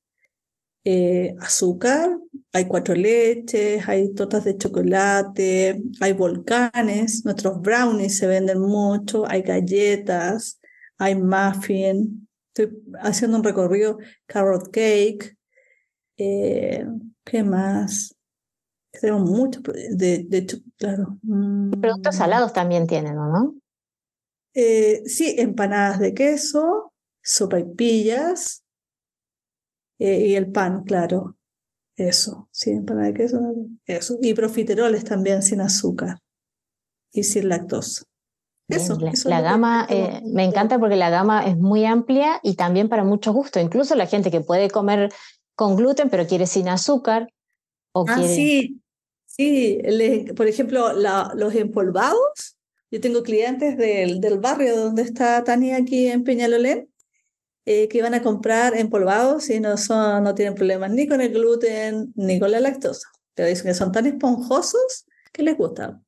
[0.85, 2.19] eh, azúcar,
[2.51, 9.43] hay cuatro leches, hay tortas de chocolate, hay volcanes, nuestros brownies se venden mucho, hay
[9.43, 10.63] galletas,
[10.97, 12.27] hay muffin.
[12.55, 15.37] Estoy haciendo un recorrido, carrot cake,
[16.17, 16.87] eh,
[17.23, 18.17] ¿qué más?
[18.99, 21.19] Tenemos muchos, pro- de, de hecho, claro.
[21.23, 23.55] Productos mm, salados también tienen, ¿o no?
[24.55, 26.92] eh, sí, empanadas de queso,
[27.23, 28.65] sopaipillas
[29.99, 31.37] eh, y el pan, claro.
[31.95, 33.39] Eso, sí, empanada de queso,
[33.87, 34.17] eso.
[34.23, 36.19] Y profiteroles también sin azúcar
[37.13, 38.05] y sin lactosa.
[38.69, 40.15] Eso, la, eso la gama tenemos.
[40.15, 43.63] eh, me encanta porque la gama es muy amplia y también para muchos gustos.
[43.63, 45.13] Incluso la gente que puede comer
[45.55, 47.29] con gluten pero quiere sin azúcar
[47.93, 48.35] o Ah, quiere...
[48.35, 48.81] sí,
[49.27, 49.79] sí.
[49.85, 52.57] le- por ejemplo, la- los empolvados.
[52.91, 56.89] Yo tengo clientes del, del barrio donde está Tania aquí en Peñalolén
[57.65, 61.33] eh, que van a comprar empolvados y no, son, no tienen problemas ni con el
[61.33, 63.09] gluten ni con la lactosa.
[63.35, 66.01] Pero dicen que son tan esponjosos que les gusta.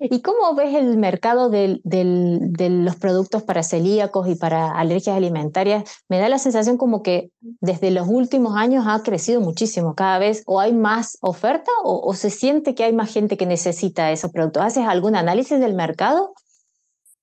[0.00, 5.16] ¿Y cómo ves el mercado del- del- de los productos para celíacos y para alergias
[5.16, 5.84] alimentarias?
[6.08, 9.94] Me da la sensación como que desde los últimos años ha crecido muchísimo.
[9.94, 13.46] Cada vez o hay más oferta o, o se siente que hay más gente que
[13.46, 14.64] necesita esos productos.
[14.64, 16.34] ¿Haces algún análisis del mercado?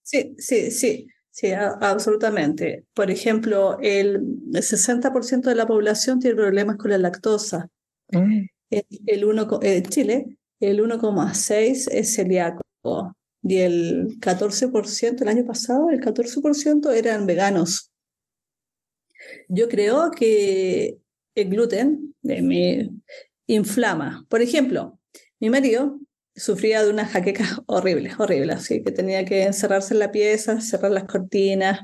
[0.03, 1.07] Sí, sí, sí,
[1.39, 2.85] sí, a- absolutamente.
[2.93, 4.15] Por ejemplo, el,
[4.53, 7.69] el 60% de la población tiene problemas con la lactosa.
[8.11, 8.45] Mm.
[8.69, 12.61] El, el uno en Chile, el 1,6 es celíaco
[13.41, 17.91] y el 14%, el año pasado, el 14% eran veganos.
[19.47, 20.97] Yo creo que
[21.35, 22.89] el gluten me
[23.47, 24.25] inflama.
[24.29, 24.99] Por ejemplo,
[25.39, 25.99] mi marido
[26.39, 30.91] sufría de una jaqueca horrible, horrible, así que tenía que encerrarse en la pieza, cerrar
[30.91, 31.81] las cortinas.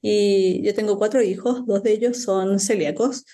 [0.00, 3.24] Y yo tengo cuatro hijos, dos de ellos son celíacos.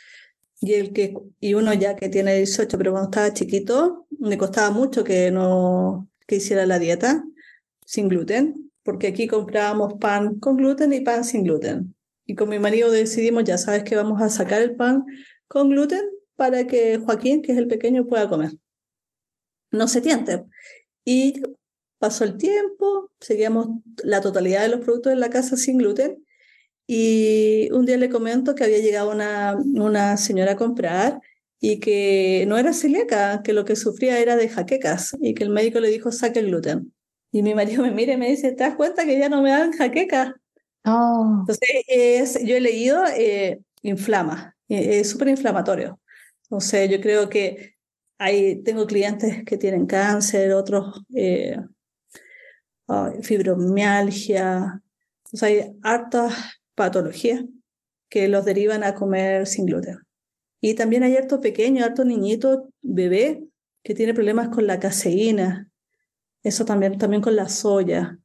[0.61, 4.71] Y, el que, y uno ya que tiene 18, pero cuando estaba chiquito, me costaba
[4.71, 7.23] mucho que no que hiciera la dieta
[7.85, 11.95] sin gluten, porque aquí comprábamos pan con gluten y pan sin gluten.
[12.25, 15.05] Y con mi marido decidimos, ya sabes que vamos a sacar el pan
[15.49, 16.03] con gluten
[16.37, 18.53] para que Joaquín, que es el pequeño, pueda comer.
[19.75, 20.45] No se tiente.
[21.05, 21.43] Y
[21.99, 23.69] pasó el tiempo, seguíamos
[24.03, 26.25] la totalidad de los productos en la casa sin gluten.
[26.87, 31.21] Y un día le comento que había llegado una, una señora a comprar
[31.61, 35.51] y que no era celíaca, que lo que sufría era de jaquecas y que el
[35.51, 36.93] médico le dijo saque el gluten.
[37.33, 39.51] Y mi marido me mira y me dice, ¿te das cuenta que ya no me
[39.51, 40.35] dan jaquecas?
[40.85, 41.39] Oh.
[41.41, 45.99] Entonces, yo he leído, eh, inflama, eh, es súper inflamatorio.
[46.45, 47.74] Entonces, yo creo que
[48.19, 51.59] hay, tengo clientes que tienen cáncer, otros eh,
[53.23, 54.83] fibromialgia,
[55.33, 56.35] o sea, hay hartas
[56.75, 57.45] patologías
[58.09, 59.99] que los derivan a comer sin gluten.
[60.61, 63.45] Y también hay harto pequeño, harto niñito, bebé,
[63.83, 65.71] que tiene problemas con la caseína,
[66.43, 68.19] eso también, también con la soya.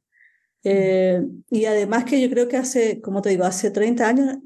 [0.63, 4.37] Eh, y además que yo creo que hace, como te digo, hace 30 años,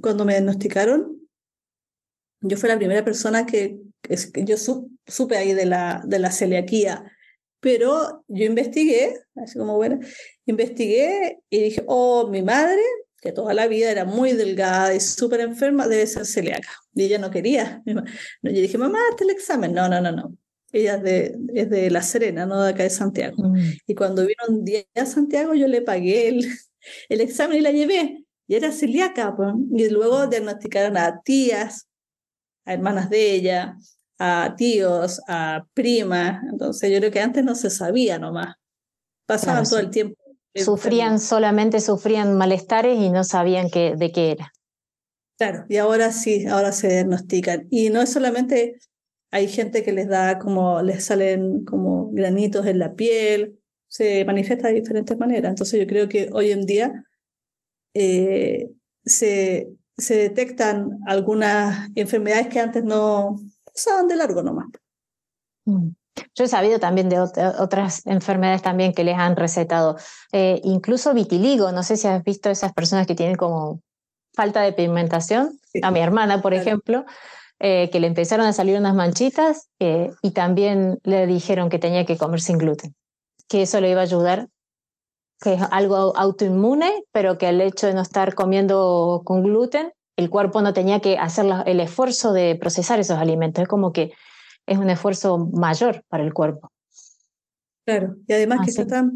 [0.00, 1.25] cuando me diagnosticaron,
[2.48, 4.56] yo fui la primera persona que, que yo
[5.06, 7.04] supe ahí de la, de la celiaquía,
[7.60, 9.98] pero yo investigué, así como bueno,
[10.46, 12.82] investigué y dije, oh, mi madre,
[13.20, 16.68] que toda la vida era muy delgada y súper enferma, debe ser celíaca.
[16.94, 17.82] Y ella no quería.
[17.84, 18.02] Yo
[18.42, 19.72] dije, mamá, hazte el examen.
[19.72, 20.36] No, no, no, no.
[20.72, 23.36] Ella es de, es de La Serena, no de acá de Santiago.
[23.38, 23.56] Mm.
[23.86, 26.46] Y cuando vino un día a Santiago, yo le pagué el,
[27.08, 28.24] el examen y la llevé.
[28.46, 29.34] Y era celíaca.
[29.36, 29.54] Pues.
[29.74, 31.88] Y luego diagnosticaron a tías,
[32.66, 33.76] a hermanas de ella,
[34.18, 36.42] a tíos, a primas.
[36.50, 38.56] Entonces yo creo que antes no se sabía nomás.
[39.26, 40.16] Pasaban todo el tiempo.
[40.54, 44.52] Sufrían solamente, sufrían malestares y no sabían qué, de qué era.
[45.38, 47.66] Claro, y ahora sí, ahora se diagnostican.
[47.70, 48.78] Y no es solamente
[49.30, 54.68] hay gente que les da como, les salen como granitos en la piel, se manifiesta
[54.68, 55.50] de diferentes maneras.
[55.50, 57.04] Entonces yo creo que hoy en día
[57.94, 58.70] eh,
[59.04, 64.66] se, se detectan algunas enfermedades que antes no pasaban de largo nomás.
[65.64, 65.90] Mm.
[66.34, 69.96] Yo he sabido también de otras enfermedades también que les han recetado,
[70.32, 73.82] eh, incluso vitiligo, no sé si has visto esas personas que tienen como
[74.34, 77.04] falta de pigmentación, a mi hermana, por ejemplo,
[77.58, 82.04] eh, que le empezaron a salir unas manchitas eh, y también le dijeron que tenía
[82.04, 82.94] que comer sin gluten,
[83.48, 84.48] que eso le iba a ayudar,
[85.40, 90.30] que es algo autoinmune, pero que el hecho de no estar comiendo con gluten, el
[90.30, 94.12] cuerpo no tenía que hacer el esfuerzo de procesar esos alimentos, es como que
[94.66, 96.70] es un esfuerzo mayor para el cuerpo.
[97.84, 99.14] Claro, y además que está tan,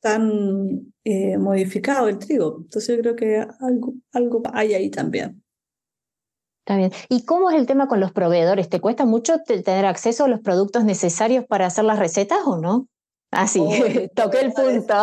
[0.00, 5.42] tan eh, modificado el trigo, entonces yo creo que algo, algo hay ahí también.
[6.76, 6.92] Bien.
[7.08, 8.68] ¿Y cómo es el tema con los proveedores?
[8.68, 12.88] ¿Te cuesta mucho tener acceso a los productos necesarios para hacer las recetas o no?
[13.30, 13.60] Ah, sí,
[14.14, 14.94] toqué el punto.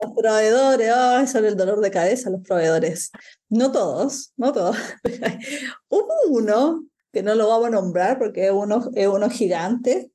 [0.00, 3.10] Los proveedores, oh, son el dolor de cabeza, los proveedores.
[3.48, 4.76] No todos, no todos.
[5.88, 10.10] Hubo uno, que no lo vamos a nombrar porque es uno, es uno gigante.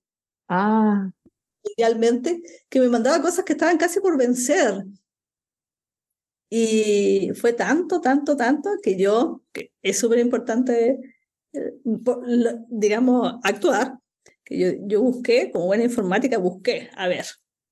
[0.47, 1.11] Ah.
[1.77, 4.85] Idealmente, que me mandaba cosas que estaban casi por vencer.
[6.49, 10.99] Y fue tanto, tanto, tanto que yo, que es súper importante,
[11.53, 11.73] eh,
[12.69, 13.99] digamos, actuar,
[14.45, 17.25] que yo, yo busqué, como buena informática, busqué, a ver,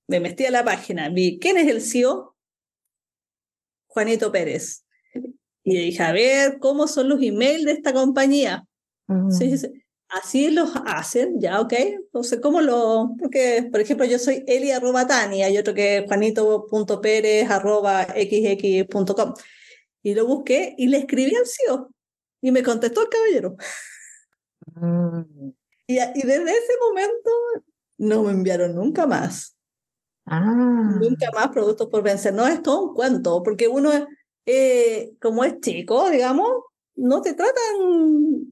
[0.08, 2.36] me metí a la página, vi quién es el CEO,
[3.88, 4.84] Juanito Pérez.
[5.64, 8.68] Y dije, a ver, ¿cómo son los emails de esta compañía?
[9.30, 9.68] sí, sí,
[10.10, 11.74] Así los hacen, ya, ok.
[11.74, 13.16] Entonces, ¿cómo lo...?
[13.20, 19.34] Porque, por ejemplo, yo soy Eli arroba Tania y otro que es juanito.pérez arroba xx.com.
[20.04, 21.90] Y lo busqué y le escribí al CEO
[22.42, 23.56] y me contestó el caballero.
[24.76, 25.50] Mm.
[25.88, 27.30] Y, y, desde ese momento
[27.98, 29.58] no me enviaron nunca más.
[30.26, 30.98] Ah.
[31.02, 32.34] Nunca más productos por vencer.
[32.34, 33.92] No es todo un cuento, porque uno,
[34.46, 36.50] eh, como es chico, digamos,
[36.96, 37.54] no te tratan,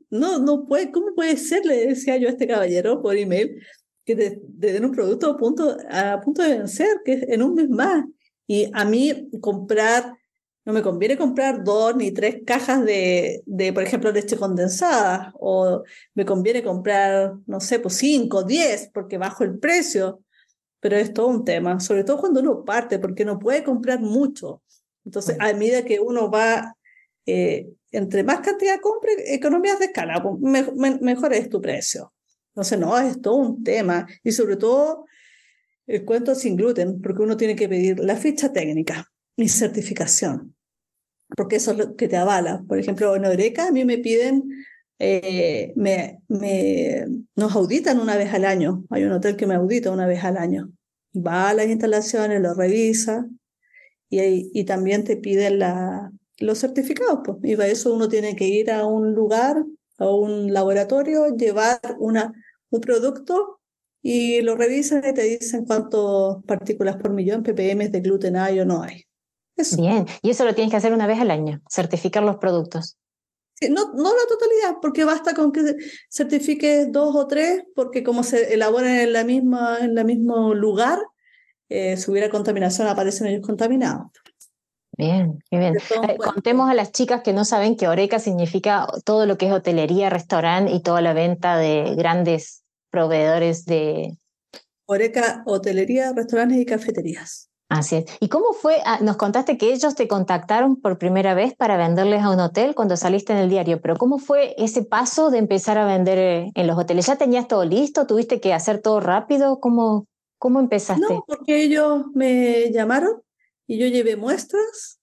[0.10, 1.66] no, no puede, ¿cómo puede ser?
[1.66, 3.62] Le decía yo a este caballero por email,
[4.06, 7.54] que te, den un producto a punto, a punto de vencer, que es en un
[7.54, 8.06] mes más.
[8.48, 10.18] Y a mí comprar,
[10.66, 15.84] no me conviene comprar dos ni tres cajas de, de, por ejemplo, leche condensada, o
[16.14, 20.22] me conviene comprar, no sé, pues cinco, diez, porque bajo el precio.
[20.80, 24.64] Pero es todo un tema, sobre todo cuando uno parte, porque no puede comprar mucho.
[25.06, 26.76] Entonces, a medida que uno va
[27.26, 30.72] eh, entre más cantidad compre, economías de escala, pues,
[31.02, 32.14] mejor es tu precio.
[32.54, 34.08] Entonces, no, es todo un tema.
[34.24, 35.06] Y sobre todo,
[35.88, 39.11] el cuento sin gluten, porque uno tiene que pedir la ficha técnica
[39.42, 40.56] y certificación,
[41.36, 42.64] porque eso es lo que te avala.
[42.68, 44.44] Por ejemplo, en Oreca a mí me piden,
[45.00, 46.20] eh, me,
[47.36, 48.84] nos auditan una vez al año.
[48.90, 50.72] Hay un hotel que me audita una vez al año.
[51.16, 53.26] Va a las instalaciones, lo revisa
[54.10, 57.38] y, y también te piden la, los certificados, pues.
[57.44, 59.64] Y para eso uno tiene que ir a un lugar,
[59.98, 62.34] a un laboratorio, llevar una,
[62.70, 63.60] un producto
[64.02, 68.66] y lo revisan y te dicen cuántas partículas por millón, ppm de gluten hay o
[68.66, 69.06] no hay.
[69.78, 72.98] Bien, y eso lo tienes que hacer una vez al año, certificar los productos.
[73.70, 75.62] no, no la totalidad, porque basta con que
[76.10, 81.00] certifiques dos o tres, porque como se elaboran en la misma, en el mismo lugar,
[81.70, 84.08] eh, si hubiera contaminación aparecen ellos contaminados.
[84.98, 85.76] Bien, bien.
[85.78, 89.54] Eh, contemos a las chicas que no saben que Oreca significa todo lo que es
[89.54, 94.18] hotelería, restaurante y toda la venta de grandes proveedores de...
[94.86, 97.51] Oreca, hotelería, restaurantes y cafeterías.
[97.72, 98.06] Así es.
[98.20, 98.80] ¿Y cómo fue?
[98.84, 102.76] Ah, nos contaste que ellos te contactaron por primera vez para venderles a un hotel
[102.76, 106.52] cuando saliste en el diario, pero ¿cómo fue ese paso de empezar a vender eh,
[106.54, 107.06] en los hoteles?
[107.06, 108.06] ¿Ya tenías todo listo?
[108.06, 109.62] ¿Tuviste que hacer todo rápido?
[109.62, 110.06] ¿Cómo,
[110.38, 111.14] cómo empezaste?
[111.14, 113.22] No, porque ellos me llamaron
[113.66, 115.00] y yo llevé muestras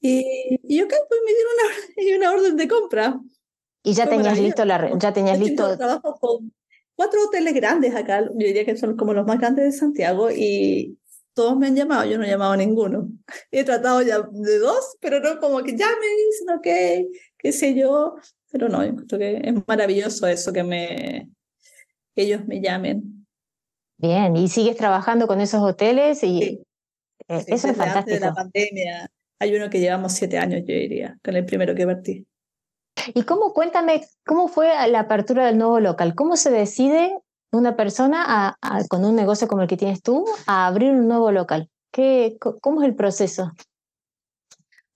[0.00, 3.20] Y, y ok, pues me dieron una, una orden de compra.
[3.82, 5.76] Y ya tenías listo la ya tenías listo.
[5.76, 6.54] Trabajo con
[6.94, 10.98] cuatro hoteles grandes acá, yo diría que son como los más grandes de Santiago y
[11.36, 13.10] todos me han llamado, yo no he llamado a ninguno.
[13.50, 17.74] He tratado ya de dos, pero no como que ya me dicen, ok, qué sé
[17.74, 18.16] yo,
[18.50, 21.30] pero no, yo creo que es maravilloso eso que me
[22.14, 23.26] que ellos me llamen.
[23.98, 26.42] Bien, y sigues trabajando con esos hoteles y
[27.28, 27.98] eh, eso es fantástico.
[27.98, 31.74] Antes de la pandemia, hay uno que llevamos siete años, yo diría, con el primero
[31.74, 32.26] que partí.
[33.12, 36.14] ¿Y cómo, cuéntame, cómo fue la apertura del nuevo local?
[36.14, 37.14] ¿Cómo se decide
[37.52, 41.70] una persona con un negocio como el que tienes tú a abrir un nuevo local?
[41.90, 43.52] ¿Qué, ¿Cómo es el proceso?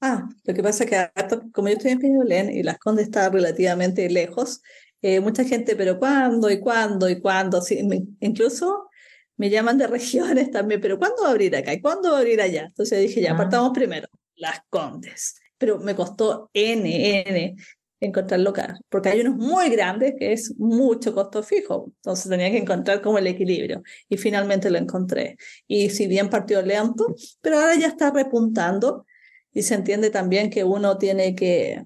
[0.00, 1.10] Ah, lo que pasa es que
[1.52, 4.62] como yo estoy en Peñolén y Las Condes está relativamente lejos,
[5.02, 7.60] eh, mucha gente, pero ¿cuándo y cuándo y cuándo?
[7.60, 7.80] Sí,
[8.20, 8.88] incluso
[9.36, 12.20] me llaman de regiones también, pero ¿cuándo va a abrir acá y cuándo va a
[12.20, 12.64] abrir allá?
[12.66, 13.34] Entonces dije, ya, ah.
[13.34, 15.36] apartamos primero, Las Condes.
[15.58, 17.56] Pero me costó N, N
[18.00, 22.56] encontrar local, porque hay unos muy grandes que es mucho costo fijo, entonces tenía que
[22.56, 25.36] encontrar como el equilibrio y finalmente lo encontré.
[25.66, 29.06] Y si bien partió lento, pero ahora ya está repuntando
[29.52, 31.84] y se entiende también que uno tiene que,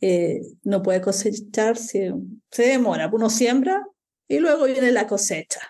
[0.00, 2.10] eh, no puede cosechar, si,
[2.50, 3.86] se demora, uno siembra
[4.26, 5.60] y luego viene la cosecha.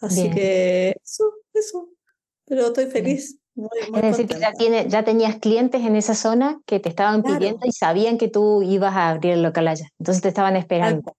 [0.00, 1.90] Así que eso, eso,
[2.46, 3.39] pero estoy feliz
[3.94, 7.66] es decir, que ya, tiene, ya tenías clientes en esa zona que te estaban pidiendo
[7.66, 9.88] y sabían que tú ibas a abrir el local allá.
[9.98, 11.16] Entonces te estaban esperando.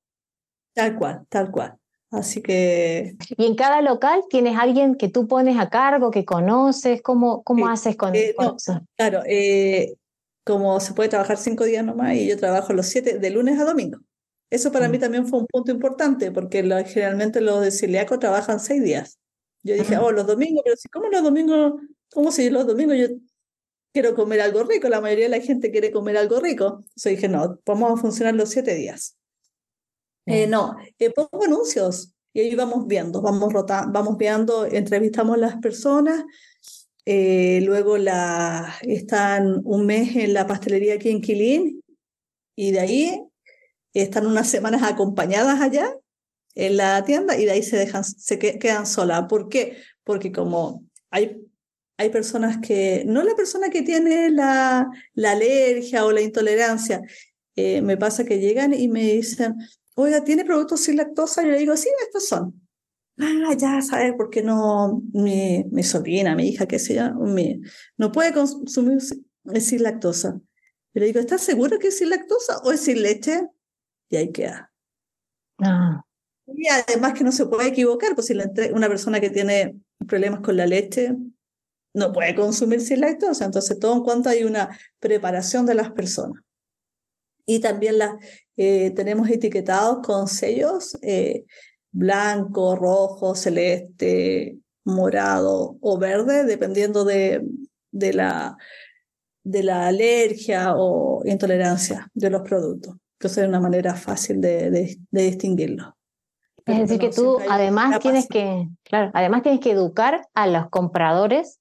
[0.73, 1.77] Tal, cual, tal cual.
[2.11, 3.15] Así que.
[3.37, 7.67] Y en cada local tienes alguien que tú pones a cargo, que conoces, ¿cómo, cómo
[7.67, 8.81] haces con, eh, eso?
[8.97, 9.93] Claro, eh,
[10.43, 13.63] como se puede trabajar cinco días nomás y yo trabajo los siete, de lunes a
[13.63, 13.99] domingo.
[14.49, 15.01] Eso para mí mm.
[15.01, 19.17] también fue un punto importante, porque generalmente los de Ciliaco trabajan seis días.
[19.63, 21.73] Yo dije, oh, los domingos, pero si, ¿cómo los domingos
[22.11, 23.07] como si los domingos yo
[23.93, 26.79] quiero comer algo rico, la mayoría de la gente quiere comer algo rico.
[26.81, 29.17] Entonces dije, no, vamos a funcionar los siete días.
[30.25, 35.57] Eh, no, eh, pongo anuncios y ahí vamos viendo, vamos rotando, vamos viendo, entrevistamos las
[35.57, 36.23] personas,
[37.05, 41.83] eh, luego la, están un mes en la pastelería aquí en Quilín
[42.55, 43.23] y de ahí
[43.93, 45.97] están unas semanas acompañadas allá
[46.53, 49.25] en la tienda y de ahí se dejan, se quedan solas.
[49.27, 49.77] ¿Por qué?
[50.03, 51.50] Porque como hay
[52.01, 57.01] hay personas que, no la persona que tiene la, la alergia o la intolerancia,
[57.55, 59.55] eh, me pasa que llegan y me dicen,
[59.95, 61.43] oiga, ¿tiene productos sin lactosa?
[61.43, 62.59] Y yo digo, sí, estos son.
[63.19, 67.11] Ah, ya sabes, porque no, mi, mi sobrina, mi hija, qué sé yo,
[67.97, 68.99] no puede consumir
[69.59, 70.41] sin lactosa.
[70.95, 73.47] Y le digo, ¿estás seguro que es sin lactosa o es sin leche?
[74.09, 74.73] Y ahí queda.
[75.59, 76.01] Ah.
[76.47, 78.33] Y además que no se puede equivocar, pues si
[78.73, 81.15] una persona que tiene problemas con la leche,
[81.93, 83.45] no puede consumir sin lactosa.
[83.45, 86.41] Entonces, todo en cuanto hay una preparación de las personas.
[87.45, 88.17] Y también la,
[88.55, 91.45] eh, tenemos etiquetados con sellos eh,
[91.91, 97.41] blanco, rojo, celeste, morado o verde, dependiendo de,
[97.91, 98.57] de, la,
[99.43, 102.95] de la alergia o intolerancia de los productos.
[103.19, 105.95] Entonces, es una manera fácil de, de, distinguirlo.
[106.65, 111.60] Es decir, que tú además tienes que, claro, además tienes que educar a los compradores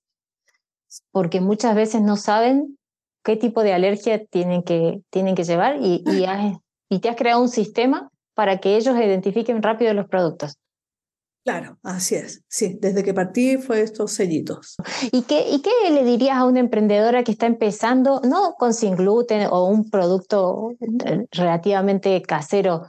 [1.13, 2.79] porque muchas veces no saben
[3.23, 6.03] qué tipo de alergia tienen que, tienen que llevar y,
[6.89, 10.57] y, te has creado un sistema para que ellos identifiquen rápido los productos.
[11.43, 12.43] Claro, así es.
[12.49, 14.77] Sí, desde que partí fue estos sellitos.
[15.11, 18.95] ¿Y qué, ¿Y qué le dirías a una emprendedora que está empezando, no con sin
[18.95, 20.73] gluten o un producto
[21.33, 22.83] relativamente casero?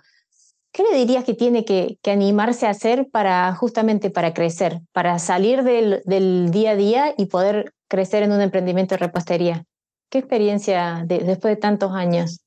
[0.74, 5.18] ¿Qué le dirías que tiene que, que animarse a hacer para justamente para crecer, para
[5.20, 9.66] salir del, del día a día y poder crecer en un emprendimiento de repostería.
[10.10, 12.40] ¿Qué experiencia después de tantos años?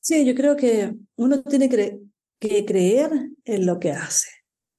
[0.00, 1.98] Sí, yo creo que uno tiene que,
[2.38, 3.10] creer
[3.46, 4.28] en lo que hace,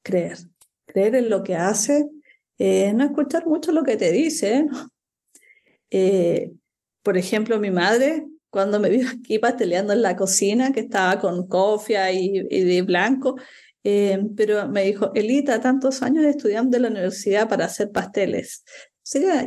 [0.04, 0.38] creer,
[0.86, 2.06] creer en lo que hace,
[2.60, 4.68] eh, no escuchar mucho lo que te dice.
[5.89, 6.52] Eh,
[7.02, 11.48] por ejemplo, mi madre, cuando me vio aquí pasteleando en la cocina, que estaba con
[11.48, 13.36] cofia y, de blanco,
[13.84, 18.64] eh, pero me dijo, Elita, tantos años estudiando en la universidad para hacer pasteles.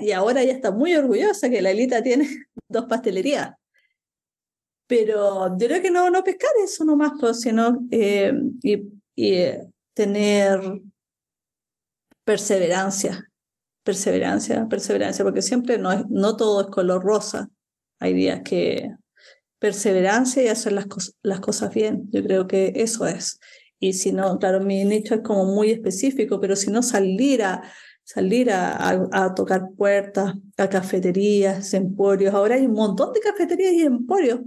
[0.00, 2.28] Y ahora ella está muy orgullosa que la Elita tiene
[2.68, 3.52] dos pastelerías.
[4.86, 8.32] Pero yo creo que no, no pescar eso nomás, pues, sino eh,
[8.62, 8.82] y,
[9.16, 10.60] eh, tener
[12.24, 13.30] perseverancia,
[13.84, 17.48] perseverancia, perseverancia, porque siempre no, no todo es color rosa.
[18.00, 18.90] Hay días que
[19.60, 20.86] perseverancia y hacer las,
[21.22, 22.08] las cosas bien.
[22.10, 23.38] Yo creo que eso es.
[23.78, 27.62] Y si no, claro, mi nicho es como muy específico, pero si no salir a
[28.12, 32.34] salir a, a, tocar puertas, a cafeterías, emporios.
[32.34, 34.40] Ahora hay un montón de cafeterías y emporios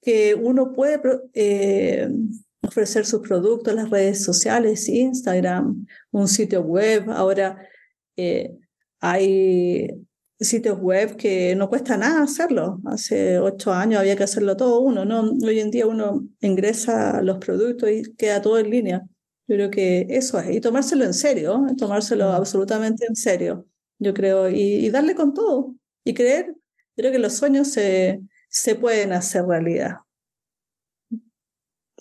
[0.00, 1.00] que uno puede
[1.32, 2.08] eh,
[2.62, 7.10] ofrecer sus productos en las redes sociales, Instagram, un sitio web.
[7.10, 7.66] Ahora
[8.16, 8.56] eh,
[9.00, 9.88] hay
[10.38, 12.80] sitios web que no cuesta nada hacerlo.
[12.84, 15.32] Hace ocho años había que hacerlo todo uno, ¿no?
[15.44, 19.02] Hoy en día uno ingresa los productos y queda todo en línea.
[19.48, 22.34] Yo creo que eso es, y tomárselo en serio, tomárselo mm.
[22.34, 23.66] absolutamente en serio,
[23.98, 25.74] yo creo, y, y darle con todo,
[26.04, 26.54] y creer,
[26.96, 30.03] creo que los sueños se, se pueden hacer realidad.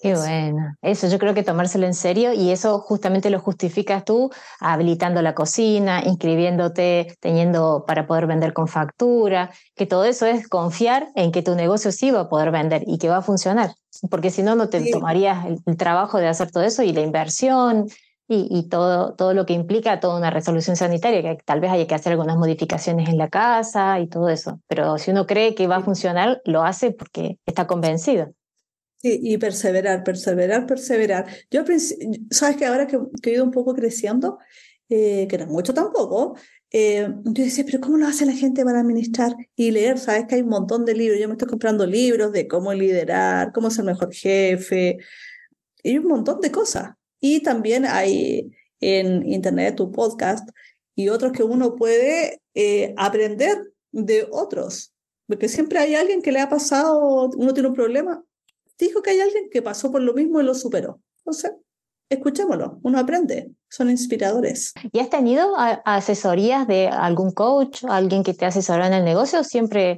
[0.04, 0.76] Qué bueno.
[0.82, 4.30] Eso yo creo que tomárselo en serio y eso justamente lo justificas tú
[4.60, 11.08] habilitando la cocina, inscribiéndote, teniendo para poder vender con factura, que todo eso es confiar
[11.16, 13.76] en que tu negocio sí va a poder vender y que va a funcionar,
[14.10, 17.88] porque si no, no te tomarías el, trabajo de hacer todo eso y la inversión
[18.28, 21.96] y, todo, todo lo que implica toda una resolución sanitaria, que tal vez haya que
[21.96, 24.60] hacer algunas modificaciones en la casa y todo eso.
[24.68, 28.34] Pero si uno cree que va a funcionar, lo hace porque está convencido.
[29.04, 31.28] Sí, y perseverar, perseverar, perseverar.
[31.52, 31.66] Yo,
[32.32, 34.40] sabes que ahora que, he ido un poco creciendo,
[34.88, 36.38] eh, que no mucho tampoco,
[36.72, 40.00] eh, yo decía, pero ¿cómo lo hace la gente para administrar y leer?
[40.00, 41.20] Sabes que hay un montón de libros.
[41.20, 44.98] Yo me estoy comprando libros de cómo liderar, cómo ser mejor jefe,
[45.84, 46.94] y un montón de cosas.
[47.20, 50.50] Y también hay en Internet tu podcast
[50.96, 53.58] y otros que uno puede eh, aprender
[53.92, 54.94] de otros.
[55.28, 58.24] Porque siempre hay alguien que le ha pasado, uno tiene un problema,
[58.78, 61.02] dijo que hay alguien que pasó por lo mismo y lo superó.
[61.20, 61.52] Entonces,
[62.10, 64.74] escuchémoslo, uno aprende, son inspiradores.
[64.92, 69.44] ¿Y has tenido asesorías de algún coach, alguien que te asesoró en el negocio o
[69.44, 69.98] siempre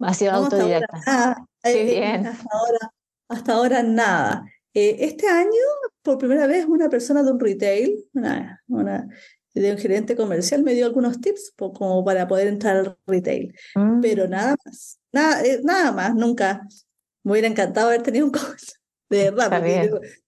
[0.00, 0.96] has sido autodidacta?
[0.96, 2.26] Hasta eh, bien.
[2.26, 2.94] Hasta ahora,
[3.28, 4.44] hasta ahora nada.
[4.74, 5.50] Eh, este año,
[6.02, 9.08] por primera vez, una persona de un retail, una, una,
[9.54, 14.00] de un gerente comercial, me dio algunos tips como para poder entrar al retail, mm.
[14.00, 16.66] pero nada más, nada, eh, nada más, nunca.
[17.24, 18.62] Me hubiera encantado haber tenido un coach,
[19.10, 19.62] de verdad,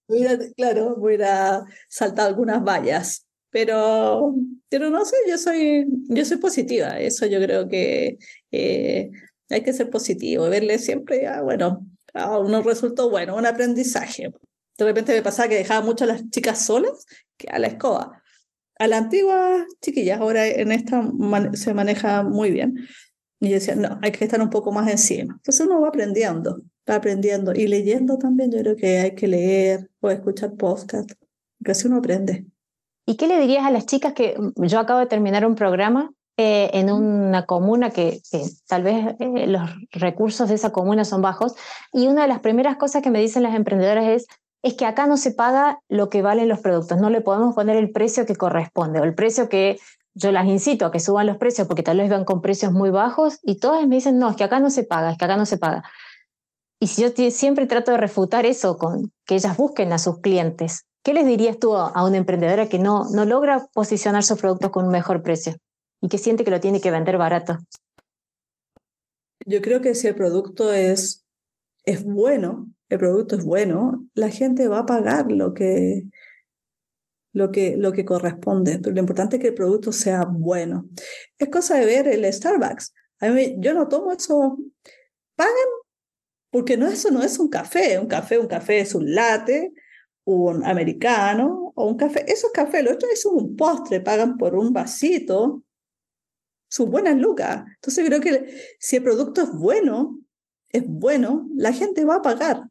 [0.09, 4.35] hubiera, claro, hubiera saltado algunas vallas, pero,
[4.69, 8.19] pero no sé, yo soy, yo soy positiva, eso yo creo que
[8.51, 9.11] eh,
[9.49, 14.33] hay que ser positivo, verle siempre, ah, bueno, a uno resultó bueno, un aprendizaje.
[14.79, 18.23] De repente me pasaba que dejaba mucho a las chicas solas que a la escoba.
[18.79, 21.03] A la antigua chiquillas, ahora en esta
[21.55, 22.77] se maneja muy bien.
[23.41, 25.35] Y yo decía, no, hay que estar un poco más encima.
[25.35, 27.53] Entonces uno va aprendiendo, aprendiendo.
[27.55, 31.11] Y leyendo también, yo creo que hay que leer o escuchar podcast,
[31.59, 32.47] porque así uno aprende.
[33.07, 36.71] ¿Y qué le dirías a las chicas que yo acabo de terminar un programa eh,
[36.75, 38.21] en una comuna que,
[38.69, 41.55] tal vez eh, los recursos de esa comuna son bajos.
[41.95, 44.27] Y una de las primeras cosas que me dicen las emprendedoras es,
[44.63, 47.77] es que acá no se paga lo que valen los productos, no le podemos poner
[47.77, 49.79] el precio que corresponde o el precio que
[50.13, 52.91] yo las incito a que suban los precios porque tal vez van con precios muy
[52.91, 55.39] bajos y todas me dicen, no, es que acá no se paga, es que acá
[55.39, 55.85] no se paga.
[56.79, 60.85] Y si yo siempre trato de refutar eso con que ellas busquen a sus clientes,
[61.03, 64.87] ¿qué les dirías tú a una emprendedora que no, no logra posicionar sus productos con
[64.87, 65.57] un mejor precio?
[66.01, 67.59] y que siente que lo tiene que vender barato?
[69.45, 71.25] Yo creo que si el producto es,
[71.85, 76.05] es bueno, el producto es bueno, la gente va a pagar lo que,
[77.33, 78.79] lo que, lo que corresponde.
[78.79, 80.89] Pero lo importante es que el producto sea bueno.
[81.39, 82.93] Es cosa de ver el Starbucks.
[83.21, 84.59] A mí, yo no tomo eso.
[85.37, 85.55] Pagan
[86.57, 87.99] porque no, eso no es un café.
[87.99, 89.75] Un café, un café es un latte,
[90.25, 92.25] un americano o un café.
[92.33, 92.83] Eso es café.
[92.83, 94.01] Lo otro es un postre.
[94.01, 95.63] Pagan por un vasito
[96.67, 97.63] sus buenas lucas.
[97.75, 100.19] Entonces creo que si el producto es bueno,
[100.71, 102.63] es bueno, la gente va a pagar,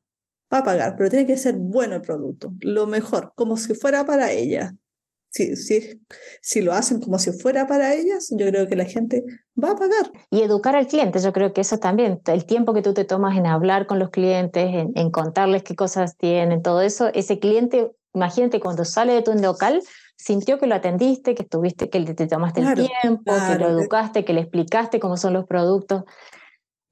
[0.51, 4.03] va a pagar, pero tiene que ser bueno el producto, lo mejor, como si fuera
[4.03, 4.75] para ella.
[5.36, 6.01] Si, si,
[6.41, 9.25] si lo hacen como si fuera para ellas, yo creo que la gente
[9.61, 10.09] va a pagar.
[10.29, 13.38] Y educar al cliente, yo creo que eso también, el tiempo que tú te tomas
[13.38, 17.91] en hablar con los clientes, en, en contarles qué cosas tienen, todo eso, ese cliente,
[18.13, 19.83] imagínate cuando sale de tu local,
[20.15, 24.31] sintió que lo atendiste, que estuviste, que te tomaste el tiempo, que lo educaste, que
[24.31, 26.03] le explicaste cómo son los productos.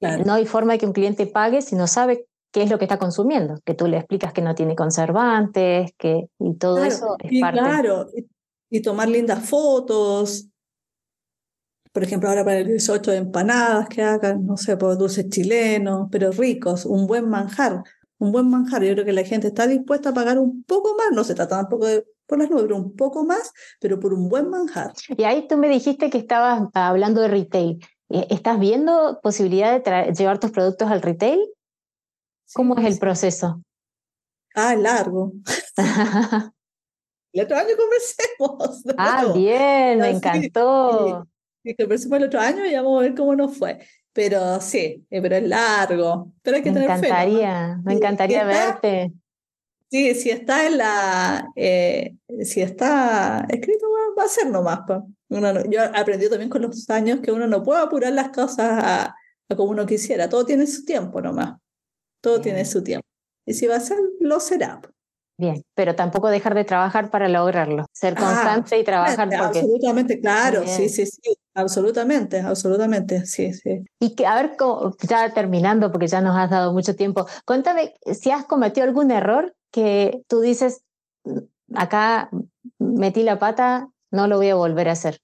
[0.01, 2.85] No hay forma de que un cliente pague si no sabe qué es lo que
[2.85, 7.31] está consumiendo, que tú le explicas que no tiene conservantes, que y todo eso es
[7.31, 7.59] y parte.
[7.59, 8.05] Claro,
[8.73, 10.47] y, tomar lindas fotos.
[11.91, 16.07] Por ejemplo, ahora para el 18 de empanadas que hagan, no sé, por dulces chilenos,
[16.11, 17.83] pero ricos, un buen manjar,
[18.17, 18.83] un buen manjar.
[18.83, 21.57] Yo creo que la gente está dispuesta a pagar un poco más, no se trata
[21.57, 24.93] tampoco de por las nubes, un poco más, pero por un buen manjar.
[25.15, 27.85] Y ahí tú me dijiste que estabas hablando de retail.
[28.09, 31.39] Eh, ¿Estás viendo posibilidad de llevar tus productos al retail?
[32.53, 33.61] ¿Cómo es el proceso?
[34.55, 35.33] Ah, largo.
[37.33, 38.83] el otro año conversemos.
[38.97, 41.27] Ah, bien, me encantó.
[41.63, 43.79] Sí, conversemos el otro año y vamos a ver cómo nos fue.
[44.13, 46.31] Pero sí, eh, pero es largo.
[46.41, 49.11] Pero hay que me tener encantaría, me encantaría verte.
[49.89, 53.85] Sí, si está en la, eh, si está escrito,
[54.17, 54.81] va a ser nomás.
[55.29, 59.15] Uno yo aprendí también con los años que uno no puede apurar las cosas a,
[59.55, 60.29] como uno quisiera.
[60.29, 61.59] Todo tiene su tiempo nomás.
[62.21, 63.05] Todo tiene su tiempo.
[63.45, 64.81] Y si va a ser, lo será.
[65.37, 67.85] Bien, pero tampoco dejar de trabajar para lograrlo.
[67.91, 69.27] Ser ah, constante y trabajar.
[69.29, 69.59] Porque...
[69.59, 70.63] Absolutamente, claro.
[70.65, 71.35] Sí, sí, sí.
[71.55, 73.25] Absolutamente, absolutamente.
[73.25, 73.83] Sí, sí.
[73.99, 74.55] Y que, a ver,
[75.07, 79.55] ya terminando, porque ya nos has dado mucho tiempo, cuéntame si has cometido algún error
[79.71, 80.83] que tú dices,
[81.73, 82.29] acá
[82.79, 85.19] metí la pata, no lo voy a volver a hacer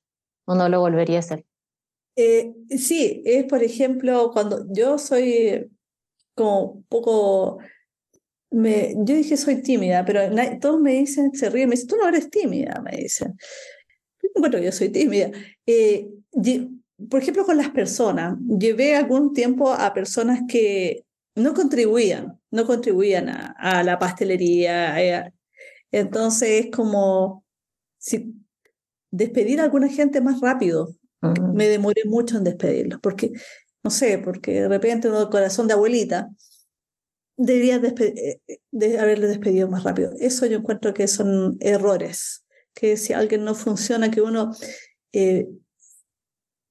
[0.46, 1.46] o no lo volvería a hacer?
[2.16, 5.72] Eh, sí, es por ejemplo cuando yo soy
[6.34, 7.60] como poco,
[8.52, 10.22] me, yo dije soy tímida, pero
[10.60, 13.38] todos me dicen, se ríen, me dicen, tú no eres tímida, me dicen.
[14.36, 15.32] Bueno, yo soy tímida.
[15.66, 16.08] Eh,
[17.10, 23.30] por ejemplo, con las personas, llevé algún tiempo a personas que no contribuían, no contribuían
[23.30, 25.02] a, la pastelería.
[25.02, 25.32] Eh,
[25.92, 27.46] entonces es como
[27.98, 28.34] si
[29.12, 30.90] despedir a alguna gente más rápido.
[31.54, 33.32] Me demoré mucho en despedirlos, porque,
[33.84, 36.30] no sé, porque de repente uno corazón de abuelita
[37.40, 40.12] debería eh, de haberle despedido más rápido.
[40.20, 44.52] Eso yo encuentro que son errores, que si alguien no funciona, que uno,
[45.14, 45.48] eh,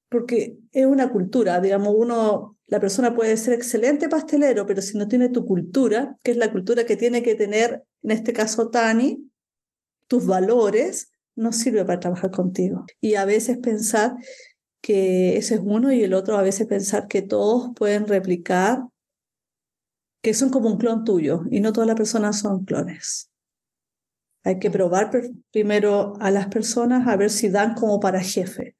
[0.09, 5.07] porque es una cultura, digamos, uno la persona puede ser excelente pastelero, pero si no
[5.07, 9.27] tiene tu cultura, que es la cultura que tiene que tener, en este caso Tani,
[10.07, 12.85] tus valores, no sirve para trabajar contigo.
[13.01, 14.13] Y a veces pensar
[14.81, 18.83] que ese es uno y el otro, a veces pensar que todos pueden replicar,
[20.21, 23.31] que son como un clon tuyo y no todas las personas son clones.
[24.43, 25.11] Hay que probar
[25.51, 28.75] primero a las personas a ver si dan como para jefe.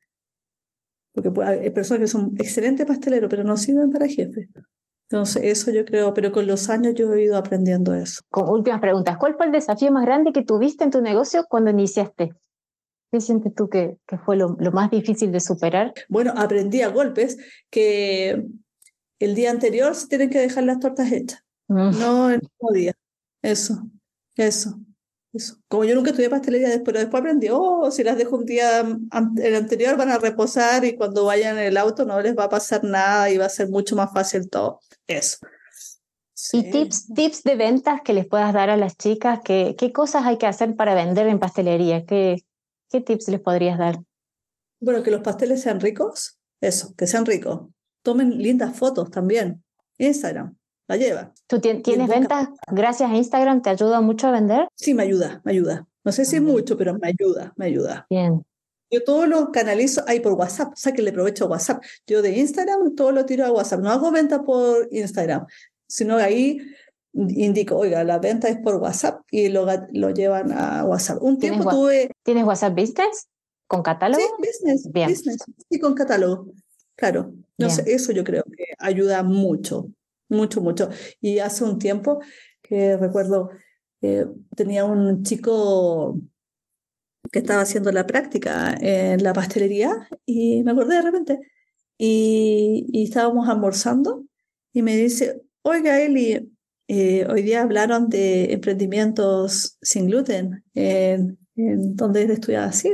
[1.14, 4.50] Porque hay personas que son excelentes pasteleros, pero no sirven para jefe.
[5.10, 8.22] Entonces, eso yo creo, pero con los años yo he ido aprendiendo eso.
[8.30, 11.72] Con últimas preguntas, ¿cuál fue el desafío más grande que tuviste en tu negocio cuando
[11.72, 12.32] iniciaste?
[13.12, 15.94] ¿Qué sientes tú que, que fue lo, lo, más difícil de superar?
[16.10, 17.38] Bueno, aprendí a golpes
[17.72, 18.46] que
[19.20, 22.00] el día anterior se tienen que dejar las tortas hechas, mm.
[22.00, 22.94] no el mismo día.
[23.42, 23.84] Eso,
[24.36, 24.80] eso.
[25.68, 29.56] Como yo nunca estudié pastelería, después, después aprendí, oh, si las dejo un día el
[29.56, 32.84] anterior van a reposar y cuando vayan en el auto no les va a pasar
[32.84, 34.80] nada y va a ser mucho más fácil todo.
[35.06, 35.38] Eso.
[36.54, 39.42] ¿Y tips, tips de ventas que les puedas dar a las chicas?
[39.44, 42.06] ¿Qué, qué cosas hay que hacer para vender en pastelería?
[42.06, 42.44] ¿Qué,
[42.90, 44.00] ¿Qué tips les podrías dar?
[44.80, 47.68] Bueno, que los pasteles sean ricos, eso, que sean ricos.
[48.02, 49.64] Tomen lindas fotos también.
[49.98, 50.56] Instagram,
[50.88, 51.34] la lleva.
[51.48, 53.62] ¿Tú tienes ventas gracias a Instagram?
[53.62, 54.68] ¿Te ayuda mucho a vender?
[54.76, 55.88] Sí, me ayuda, me ayuda.
[56.04, 58.08] No sé si es mucho, pero me ayuda, me ayuda.
[58.10, 58.44] Bien.
[58.92, 61.84] Yo todo lo canalizo ahí por WhatsApp, le provecho a WhatsApp.
[62.08, 63.82] Yo de Instagram todo lo tiro a WhatsApp.
[63.82, 65.46] No hago venta por Instagram,
[65.88, 66.60] sino ahí
[67.14, 71.22] indico, oiga, la venta es por WhatsApp y lo, lo llevan a WhatsApp.
[71.22, 72.12] Un tiempo tuve...
[72.24, 73.28] ¿Tienes WhatsApp Business?
[73.68, 74.24] ¿Con catálogo?
[74.24, 75.10] Sí, business, Bien.
[75.10, 75.44] business.
[75.70, 76.48] Sí, con catálogo.
[77.00, 77.34] Claro.
[77.58, 79.90] No sé, eso yo creo que ayuda mucho
[80.30, 80.90] mucho, mucho.
[81.20, 82.22] Y hace un tiempo
[82.62, 83.50] que recuerdo,
[84.02, 84.26] eh,
[84.56, 86.20] tenía un chico
[87.32, 91.40] que estaba haciendo la práctica en la pastelería y me acordé de repente
[91.98, 94.26] y, y estábamos almorzando
[94.74, 96.50] y me dice, oiga Eli,
[96.88, 102.90] eh, hoy día hablaron de emprendimientos sin gluten en, en donde estudiaba así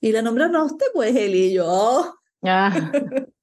[0.00, 1.64] y, la nombraron a usted pues Eli y yo.
[1.66, 2.14] Oh".
[2.42, 2.92] Ah.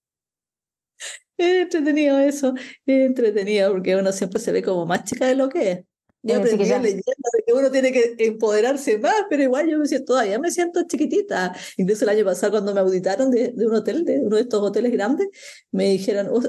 [1.38, 2.54] Es entretenido eso,
[2.86, 5.80] es entretenido porque uno siempre se ve como más chica de lo que es.
[6.24, 7.04] Yo aprendí leyendo
[7.46, 11.56] que uno tiene que empoderarse más, pero igual yo me siento, todavía me siento chiquitita.
[11.78, 14.62] Incluso el año pasado cuando me auditaron de, de un hotel, de uno de estos
[14.62, 15.28] hoteles grandes,
[15.72, 16.48] me dijeron, ¡Uy,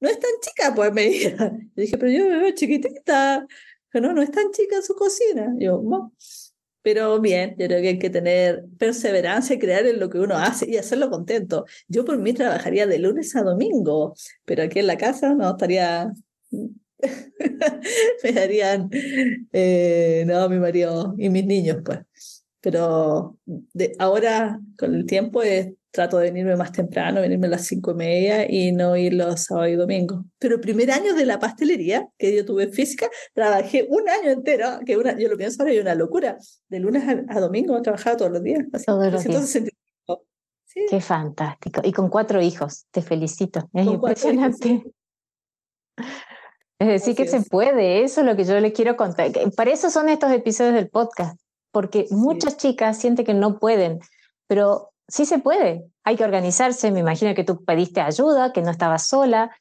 [0.00, 0.74] no es tan chica!
[0.74, 1.72] Pues me dijeron.
[1.76, 3.46] Yo dije, pero yo me veo chiquitita.
[3.94, 5.54] no, no es tan chica su cocina.
[5.58, 6.12] Yo, no.
[6.86, 10.36] Pero bien, yo creo que hay que tener perseverancia y crear en lo que uno
[10.36, 11.64] hace y hacerlo contento.
[11.88, 14.14] Yo por mí trabajaría de lunes a domingo,
[14.44, 16.12] pero aquí en la casa no estaría
[18.22, 18.88] me darían,
[19.52, 22.35] eh, no, mi marido y mis niños, pues.
[22.66, 25.40] Pero de, ahora, con el tiempo,
[25.92, 29.44] trato de venirme más temprano, venirme a las cinco y media y no ir los
[29.44, 30.24] sábados y domingos.
[30.40, 34.32] Pero el primer año de la pastelería que yo tuve en física, trabajé un año
[34.32, 36.38] entero, que una, yo lo pienso ahora, y una locura.
[36.68, 38.64] De lunes a, domingo trabajaba todos los días.
[38.84, 39.62] todos los días.
[40.90, 41.82] Qué fantástico.
[41.84, 43.70] Y con cuatro hijos, te felicito.
[43.72, 44.82] Es impresionante.
[46.80, 49.30] Es decir, que se puede, eso es lo que yo les quiero contar.
[49.56, 51.40] Para eso son estos episodios del podcast,
[51.76, 54.00] porque muchas chicas sienten que no pueden,
[54.46, 55.84] pero sí se puede.
[56.04, 59.54] Hay que organizarse, me imagino que tú pediste ayuda, que no estabas sola,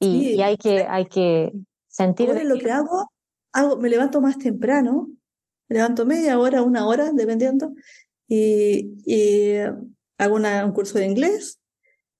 [0.00, 1.52] y, hay, que, hay que
[1.86, 2.30] sentir...
[2.30, 3.12] Ahora lo que hago,
[3.52, 5.08] hago, me levanto más temprano,
[5.68, 7.72] me levanto media hora, una hora, dependiendo,
[8.26, 9.58] y, y
[10.18, 11.60] hago un curso de inglés,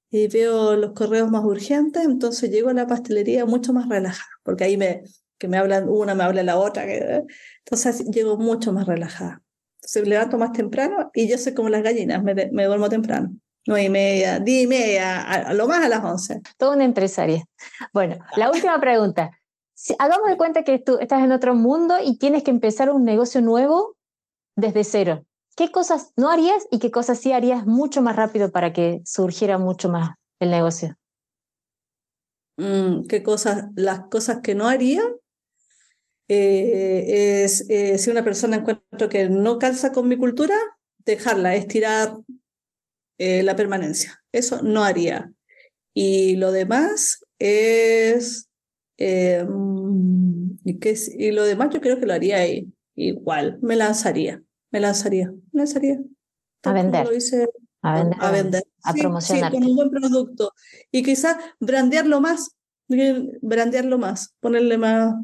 [0.09, 4.63] y veo los correos más urgentes, entonces llego a la pastelería mucho más relajada, porque
[4.63, 5.03] ahí me,
[5.37, 7.25] que me hablan una, me habla la otra, que,
[7.67, 9.43] entonces llego mucho más relajada.
[9.81, 13.31] Entonces me levanto más temprano y yo soy como las gallinas, me, me duermo temprano.
[13.67, 16.41] Nueve y media, diez y media, a, lo más a las once.
[16.57, 17.45] Toda una empresaria.
[17.93, 19.33] Bueno, la última pregunta.
[19.75, 23.05] Si, hagamos de cuenta que tú estás en otro mundo y tienes que empezar un
[23.05, 23.97] negocio nuevo
[24.55, 25.27] desde cero.
[25.57, 29.59] ¿Qué cosas no harías y qué cosas sí harías mucho más rápido para que surgiera
[29.59, 30.97] mucho más el negocio?
[32.59, 33.67] Mm, ¿Qué cosas?
[33.75, 35.03] Las cosas que no haría
[36.29, 40.57] eh, es eh, si una persona encuentro que no calza con mi cultura,
[41.05, 42.17] dejarla, estirar
[43.19, 44.23] eh, la permanencia.
[44.33, 45.33] Eso no haría.
[45.95, 48.49] Y lo demás es,
[48.99, 52.41] mm, y, que, y lo demás yo creo que lo haría
[52.95, 54.43] igual, me lanzaría
[54.77, 55.99] me lanzaría, me lanzaría.
[56.65, 57.07] A vender.
[57.07, 57.49] a vender.
[58.21, 58.63] A, vender.
[58.83, 59.53] a promocionar.
[59.53, 60.53] con un buen producto.
[60.91, 62.57] Y quizás brandearlo más,
[62.89, 65.15] brandearlo más, ponerle más,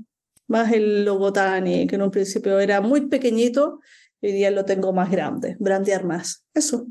[0.53, 3.81] más el logo Tani, que en un principio era muy pequeñito,
[4.23, 6.45] hoy día lo tengo más grande, brandear más.
[6.55, 6.87] Eso.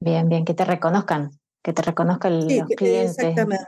[0.00, 1.30] Bien, bien, que te reconozcan,
[1.62, 3.18] que te reconozcan los clientes.
[3.18, 3.64] Exactamente.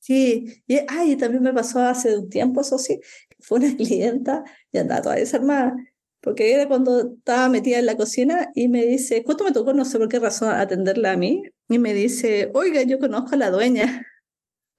[0.00, 3.00] Sí, y ay, también me pasó hace un tiempo, eso sí,
[3.38, 5.76] fue una clienta y andaba toda desarmada
[6.24, 9.74] porque era cuando estaba metida en la cocina y me dice, ¿cuánto me tocó?
[9.74, 11.42] No sé por qué razón atenderla a mí.
[11.68, 14.06] Y me dice, oiga, yo conozco a la dueña.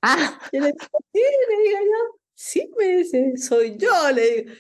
[0.02, 0.40] Ah.
[0.52, 4.12] Y le digo, sí, le digo yo, sí, me dice, soy yo.
[4.14, 4.52] Le digo,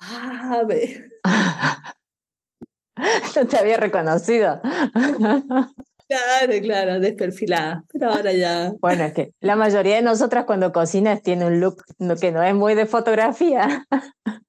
[0.00, 1.10] ah, me...
[3.36, 4.60] no te había reconocido.
[6.06, 8.72] Claro, claro, desperfilada, pero ahora ya.
[8.78, 11.82] Bueno, es que la mayoría de nosotras cuando cocinas tiene un look
[12.20, 13.86] que no es muy de fotografía.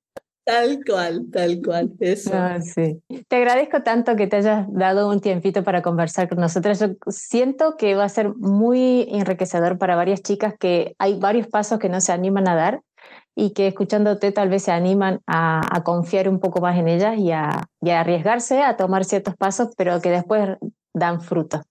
[0.45, 2.31] Tal cual, tal cual, eso.
[2.31, 3.01] Ah, sí.
[3.27, 6.79] Te agradezco tanto que te hayas dado un tiempito para conversar con nosotros.
[6.79, 11.79] Yo siento que va a ser muy enriquecedor para varias chicas que hay varios pasos
[11.79, 12.81] que no se animan a dar
[13.35, 17.31] y que escuchándote tal vez se animan a, confiar un poco más en ellas y
[17.31, 20.57] a arriesgarse a tomar ciertos pasos, pero que después
[20.93, 21.63] dan fruto.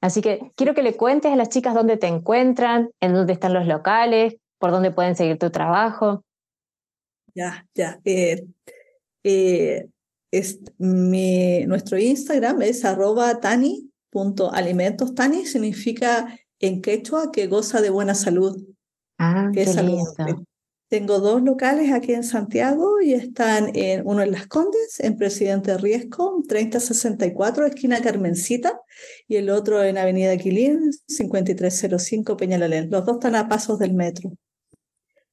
[0.00, 3.52] Así que quiero que le cuentes a las chicas dónde te encuentran, en dónde están
[3.52, 6.22] los locales, por dónde pueden seguir tu trabajo.
[7.38, 8.00] Ya, ya.
[8.04, 8.46] Eh,
[9.22, 9.86] eh,
[10.32, 15.14] es mi, nuestro Instagram es arroba tani.alimentos.
[15.14, 18.60] Tani significa en quechua que goza de buena salud.
[19.18, 19.66] Ah, qué
[20.88, 25.78] Tengo dos locales aquí en Santiago y están en, uno en Las Condes, en Presidente
[25.78, 28.80] Riesco, 3064, esquina Carmencita,
[29.28, 32.90] y el otro en Avenida Quilín, 5305 Peñalalén.
[32.90, 34.32] Los dos están a pasos del metro.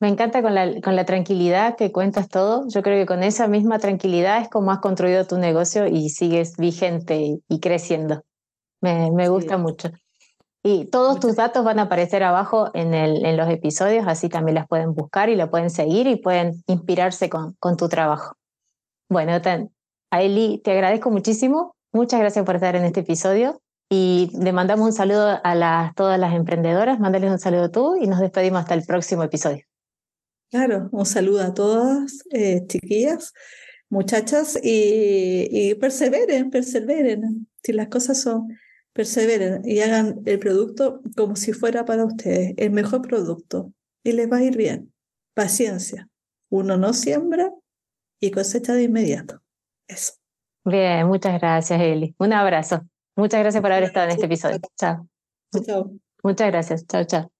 [0.01, 2.67] Me encanta con la, con la tranquilidad que cuentas todo.
[2.67, 6.57] Yo creo que con esa misma tranquilidad es como has construido tu negocio y sigues
[6.57, 8.23] vigente y, creciendo.
[8.81, 9.91] Me, me gusta mucho.
[10.63, 14.55] Y todos tus datos van a aparecer abajo en, el, en los episodios, así también
[14.55, 18.35] las pueden buscar y la pueden seguir y pueden inspirarse con, con tu trabajo.
[19.09, 19.33] Bueno,
[20.11, 21.75] a Eli, te agradezco muchísimo.
[21.93, 23.61] Muchas gracias por estar en este episodio.
[23.93, 28.21] Y le mandamos un saludo a todas las emprendedoras, mándales un saludo tú y nos
[28.21, 29.65] despedimos hasta el próximo episodio.
[30.49, 33.33] Claro, un saludo a todas, eh, chiquillas,
[33.89, 37.49] muchachas, y, y, perseveren, perseveren.
[37.61, 38.57] Si las cosas son,
[38.93, 43.73] perseveren y hagan el producto como si fuera para ustedes, el mejor producto,
[44.05, 44.93] y les va a ir bien.
[45.33, 46.07] Paciencia.
[46.49, 47.51] Uno no siembra
[48.21, 49.41] y cosecha de inmediato.
[49.85, 50.13] Eso.
[50.63, 52.15] Bien, muchas gracias, Eli.
[52.19, 52.85] Un abrazo.
[53.15, 54.59] Muchas gracias por haber estado en este episodio.
[54.77, 55.07] Chao.
[55.65, 55.91] Chao.
[56.23, 56.85] Muchas gracias.
[56.87, 57.31] Chao, chao.